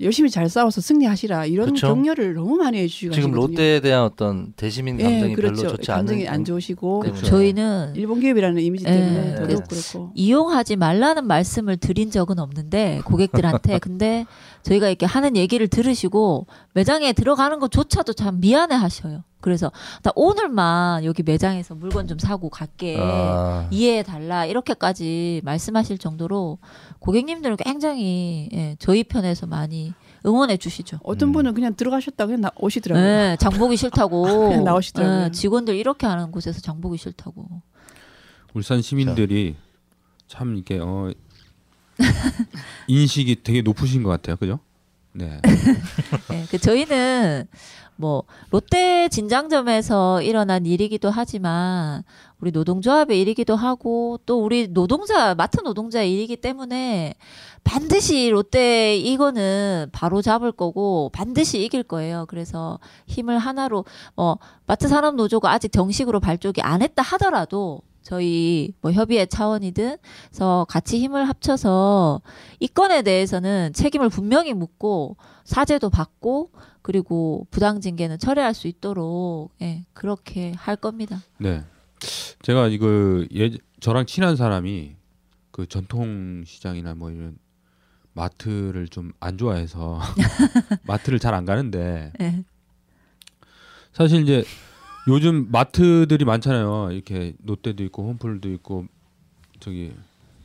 [0.00, 1.88] 열심히 잘 싸워서 승리하시라 이런 그쵸.
[1.88, 3.14] 격려를 너무 많이 해주시거든요.
[3.22, 5.62] 지금 롯데에 대한 어떤 대시민 감정이 예, 그렇죠.
[5.62, 7.22] 별로 좋지 않은 감정이 안 좋으시고 때문에.
[7.22, 10.12] 저희는 일본 기업이라는 이미지 때문에 예, 더더욱 그래서 그렇고.
[10.14, 14.26] 이용하지 말라는 말씀을 드린 적은 없는데 고객들한테 근데
[14.62, 19.24] 저희가 이렇게 하는 얘기를 들으시고 매장에 들어가는 것조차도 참 미안해 하셔요.
[19.40, 19.70] 그래서
[20.02, 22.96] 나 오늘만 여기 매장에서 물건 좀 사고 갈게.
[22.98, 26.58] 아, 이해해 달라 이렇게까지 말씀하실 정도로
[27.06, 29.94] 고객님들은 굉장히 예, 저희 편에서 많이
[30.26, 30.98] 응원해 주시죠.
[31.04, 31.32] 어떤 음.
[31.34, 33.04] 분은 그냥 들어가셨다 그냥 나 오시더라고요.
[33.04, 35.26] 네, 장보기 싫다고 그냥 나오시더라고요.
[35.26, 37.62] 예, 직원들 이렇게 하는 곳에서 장보기 싫다고.
[38.54, 39.54] 울산 시민들이
[40.26, 41.12] 참 이게 어
[42.88, 44.34] 인식이 되게 높으신 것 같아요.
[44.34, 44.58] 그죠?
[45.12, 45.40] 네.
[46.32, 47.46] 예, 그 저희는
[47.96, 52.02] 뭐 롯데 진장점에서 일어난 일이기도 하지만
[52.38, 57.14] 우리 노동조합의 일이기도 하고 또 우리 노동자 마트 노동자의 일이기 때문에
[57.64, 62.26] 반드시 롯데 이거는 바로 잡을 거고 반드시 이길 거예요.
[62.28, 63.84] 그래서 힘을 하나로
[64.14, 69.96] 뭐 마트 산업 노조가 아직 정식으로 발족이 안 했다 하더라도 저희 뭐 협의회 차원이든
[70.32, 72.20] 해서 같이 힘을 합쳐서
[72.60, 76.50] 이 건에 대해서는 책임을 분명히 묻고 사죄도 받고
[76.86, 81.20] 그리고 부당 징계는 철회할 수 있도록 예, 그렇게 할 겁니다.
[81.36, 81.64] 네.
[82.42, 84.94] 제가 이거 예 저랑 친한 사람이
[85.50, 87.38] 그 전통 시장이나 뭐 이런
[88.12, 89.98] 마트를 좀 안 좋아해서
[90.86, 92.44] 마트를 잘 안 가는데 예.
[93.92, 94.44] 사실 이제
[95.08, 96.92] 요즘 마트들이 많잖아요.
[96.92, 98.86] 이렇게 롯데도 있고 홈플도 있고
[99.58, 99.92] 저기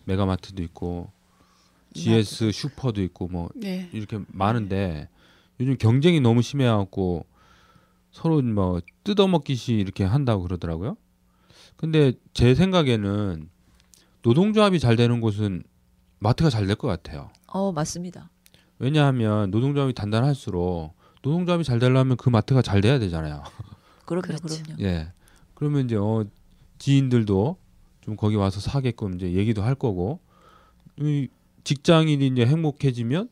[0.05, 1.11] 메가마트도 있고
[1.93, 3.91] GS 슈퍼도 있고 뭐 네.
[3.93, 5.07] 이렇게 많은데
[5.61, 7.25] 요즘 경쟁이 너무 심해갖고
[8.11, 10.97] 서로 뭐 뜯어먹기시 이렇게 한다고 그러더라고요.
[11.77, 13.47] 근데 제 생각에는
[14.23, 15.63] 노동조합이 잘 되는 곳은
[16.19, 17.29] 마트가 잘 될 것 같아요.
[17.47, 18.29] 어 맞습니다.
[18.79, 23.43] 왜냐하면 노동조합이 단단할수록 노동조합이 잘 되려면 그 마트가 잘 돼야 되잖아요.
[24.05, 24.63] 그럼요, 그렇죠.
[24.63, 24.83] 그럼요.
[24.83, 25.11] 예.
[25.53, 26.25] 그러면 이제 어
[26.79, 27.57] 지인들도
[28.01, 30.19] 좀 거기 와서 사게끔 이제 얘기도 할 거고
[30.99, 31.27] 이
[31.63, 33.29] 직장인이 이제 행복해지면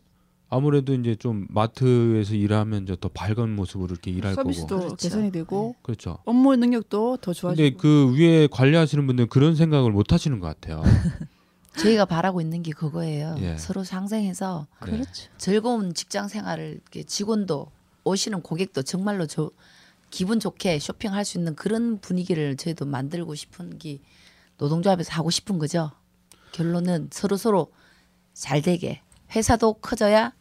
[0.49, 4.95] 아무래도 이제 좀 마트에서 일하면 이제 더 밝은 모습으로 이렇게 일할 서비스도 거고 그렇죠.
[4.95, 6.17] 개선이 되고 그렇죠.
[6.25, 7.55] 업무 능력도 더 좋아지고.
[7.55, 10.81] 근데 그 위에 관리하시는 분들은 그런 생각을 못 하시는 것 같아요.
[11.77, 13.35] 저희가 바라고 있는 게 그거예요.
[13.39, 13.57] 예.
[13.57, 14.91] 서로 상생해서 네.
[14.91, 15.29] 그렇죠.
[15.37, 17.71] 즐거운 직장 생활을 직원도
[18.03, 19.51] 오시는 고객도 정말로 저
[20.09, 23.99] 기분 좋게 쇼핑할 수 있는 그런 분위기를 저희도 만들고 싶은 게
[24.57, 25.91] 노동조합에서 하고 싶은 거죠.
[26.53, 27.71] 결론은 서로 서로
[28.33, 29.01] 잘 되게
[29.35, 30.33] 회사도 커져야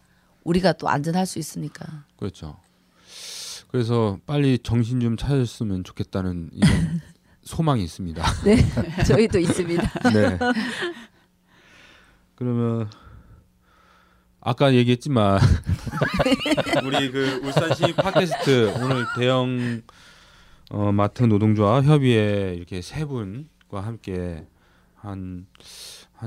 [0.48, 2.04] 우리가 또 안전할 수 있으니까.
[2.16, 2.56] 그렇죠.
[3.70, 7.00] 그래서 빨리 정신 좀 차렸으면 좋겠다는 이런
[7.44, 8.22] 소망이 있습니다.
[8.44, 8.56] 네,
[9.04, 9.82] 저희도 있습니다.
[10.10, 10.38] 네.
[12.34, 12.90] 그러면
[14.40, 15.38] 아까 얘기했지만
[16.84, 19.82] 우리 그 울산시 팟캐스트 오늘 대형
[20.70, 24.46] 어, 마트 노동조합 협의회 이렇게 세 분과 함께
[24.94, 25.46] 한한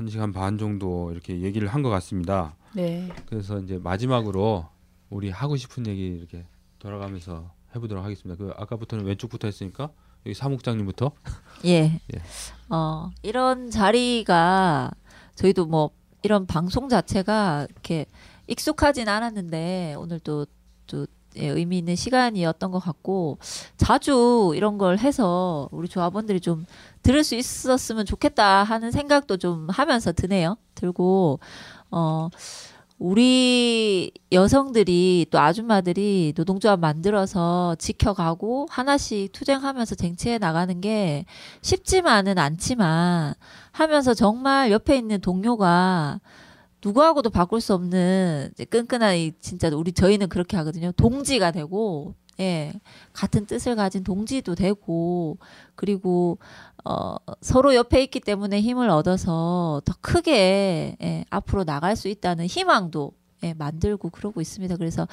[0.08, 2.54] 시간 반 정도 이렇게 얘기를 한 것 같습니다.
[2.74, 3.08] 네.
[3.26, 4.68] 그래서 이제 마지막으로
[5.10, 6.46] 우리 하고 싶은 얘기 이렇게
[6.78, 8.42] 돌아가면서 해보도록 하겠습니다.
[8.42, 9.90] 그 아까부터는 왼쪽부터 했으니까
[10.24, 11.12] 여기 사무국장님부터.
[11.66, 12.00] 예.
[12.14, 12.22] 예.
[12.68, 14.90] 어, 이런 자리가
[15.34, 15.90] 저희도 뭐
[16.22, 18.06] 이런 방송 자체가 이렇게
[18.46, 20.46] 익숙하진 않았는데 오늘 또,
[20.86, 21.06] 또
[21.36, 23.38] 예, 의미 있는 시간이었던 것 같고
[23.76, 26.66] 자주 이런 걸 해서 우리 조합원들이 좀
[27.02, 30.56] 들을 수 있었으면 좋겠다 하는 생각도 좀 하면서 드네요.
[30.74, 31.40] 들고
[31.92, 32.28] 어
[32.98, 41.24] 우리 여성들이 또 아줌마들이 노동조합 만들어서 지켜가고 하나씩 투쟁하면서 쟁취해 나가는 게
[41.62, 43.34] 쉽지만은 않지만
[43.72, 46.20] 하면서 정말 옆에 있는 동료가
[46.84, 50.92] 누구하고도 바꿀 수 없는 끈끈한 이 진짜 우리 저희는 그렇게 하거든요.
[50.92, 52.72] 동지가 되고 예.
[53.12, 55.38] 같은 뜻을 가진 동지도 되고
[55.74, 56.38] 그리고
[56.84, 63.12] 어 서로 옆에 있기 때문에 힘을 얻어서 더 크게 예, 앞으로 나갈 수 있다는 희망도
[63.44, 64.76] 예, 만들고 그러고 있습니다.
[64.76, 65.06] 그래서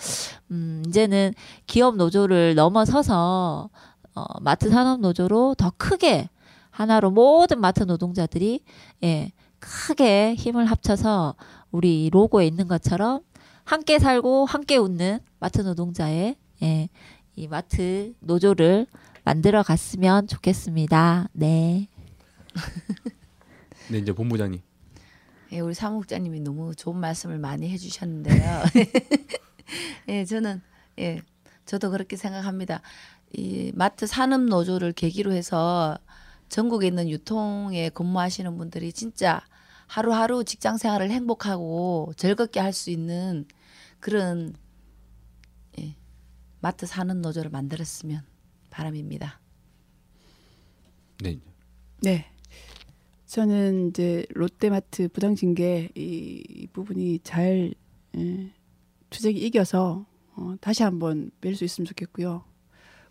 [0.52, 1.34] 음 이제는
[1.68, 3.70] 기업 노조를 넘어서서
[4.16, 6.30] 어 마트 산업 노조로 더 크게
[6.72, 8.64] 하나로 모든 마트 노동자들이
[9.04, 11.36] 예, 크게 힘을 합쳐서
[11.72, 13.22] 우리 이 로고에 있는 것처럼
[13.64, 16.90] 함께 살고 함께 웃는 마트 노동자의 예,
[17.36, 18.88] 이 마트 노조를
[19.30, 21.30] 만들어 갔으면 좋겠습니다.
[21.34, 21.88] 네.
[23.92, 24.60] 네 이제 본부장님.
[25.52, 28.64] 예, 우리 사무국장님이 너무 좋은 말씀을 많이 해주셨는데요.
[30.10, 30.64] 예, 저는
[30.98, 31.22] 예,
[31.68, 32.82] 저도 그렇게 생각합니다.
[33.32, 35.96] 이 마트 산업 노조를 계기로 해서
[36.48, 39.42] 전국에 있는 유통에 근무하시는 분들이 진짜
[39.86, 43.46] 하루하루 직장 생활을 행복하고 즐겁게 할 수 있는
[44.00, 44.56] 그런
[45.78, 45.96] 예,
[46.62, 48.29] 마트 사는 노조를 만들었으면
[48.84, 49.40] 바람입니다.
[51.22, 51.38] 네.
[52.02, 52.26] 네.
[53.26, 57.74] 저는 이제 롯데마트 부당징계 이, 이 부분이 잘
[58.18, 58.52] 예,
[59.10, 62.44] 추적이 이겨서 어, 다시 한번 뵐 수 있으면 좋겠고요.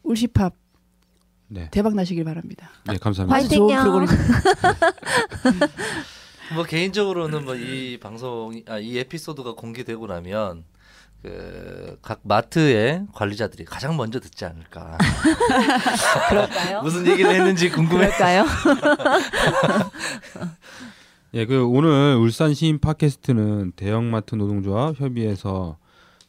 [0.02, 0.54] 울시팝
[1.48, 1.68] 네.
[1.70, 2.70] 대박 나시길 바랍니다.
[2.86, 3.36] 네, 감사합니다.
[3.36, 3.76] 아주 좋은.
[3.76, 4.24] 프로그램입니다.
[6.54, 10.64] 뭐 개인적으로는 뭐 이 방송 아 이 에피소드가 공개되고 나면
[11.22, 14.96] 그 각 마트의 관리자들이 가장 먼저 듣지 않을까.
[16.30, 16.80] 그럴까요?
[16.82, 18.06] 무슨 얘기를 했는지 궁금해.
[18.06, 18.46] 그럴까요?
[21.34, 25.76] 예, 그 오늘 울산 시민 팟캐스트는 대형마트 노동조합 협의회에서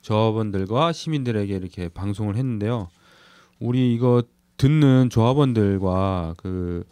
[0.02, 2.90] 조합원들과 시민들에게 이렇게 방송을 했는데요.
[3.60, 4.24] 우리 이거
[4.58, 6.84] 듣는 조합원들과 그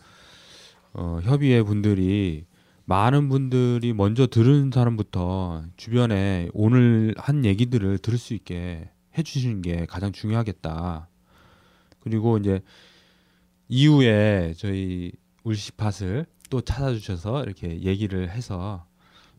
[0.93, 2.45] 어, 협의회 분들이
[2.89, 10.13] 많은 분들이 먼저 들은 사람부터 주변에 오늘 한 얘기들을 들을 수 있게 해주시는 게 가장
[10.13, 11.09] 중요하겠다.
[11.99, 12.61] 그리고 이제
[13.67, 15.11] 이후에 저희
[15.43, 18.85] 울시팟을 또 찾아주셔서 이렇게 얘기를 해서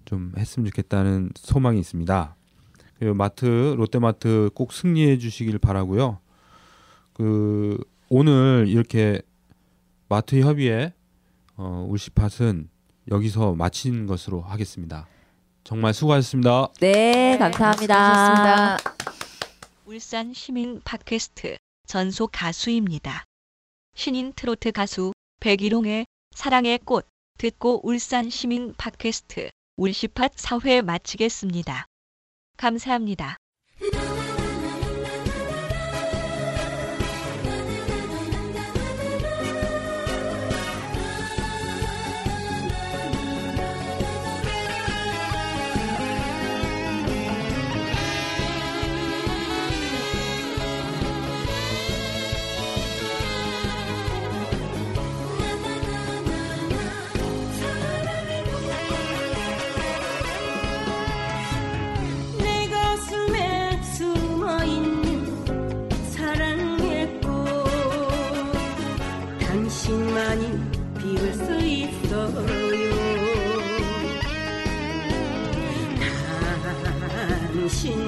[0.04, 2.36] 좀 했으면 좋겠다는 소망이 있습니다.
[2.98, 3.46] 그리고 마트
[3.78, 6.18] 롯데마트 꼭 승리해 주시길 바라고요.
[7.14, 9.22] 그 오늘 이렇게
[10.10, 10.92] 마트 협의회
[11.56, 12.68] 어, 울시팟은
[13.10, 15.06] 여기서 마친 것으로 하겠습니다.
[15.64, 16.68] 정말 수고하셨습니다.
[16.80, 18.76] 네, 감사합니다.
[18.76, 18.78] 수고하셨습니다.
[19.86, 21.56] 울산 시민 팟캐스트
[21.86, 23.24] 전속 가수입니다.
[23.94, 27.06] 신인 트로트 가수 백일홍의 사랑의 꽃
[27.38, 31.86] 듣고 울산 시민 팟캐스트 울시팟 사회 마치겠습니다.
[32.56, 33.36] 감사합니다.
[70.18, 70.50] 당신만이
[70.98, 72.34] 피울 수 있어요.
[77.68, 78.07] 당신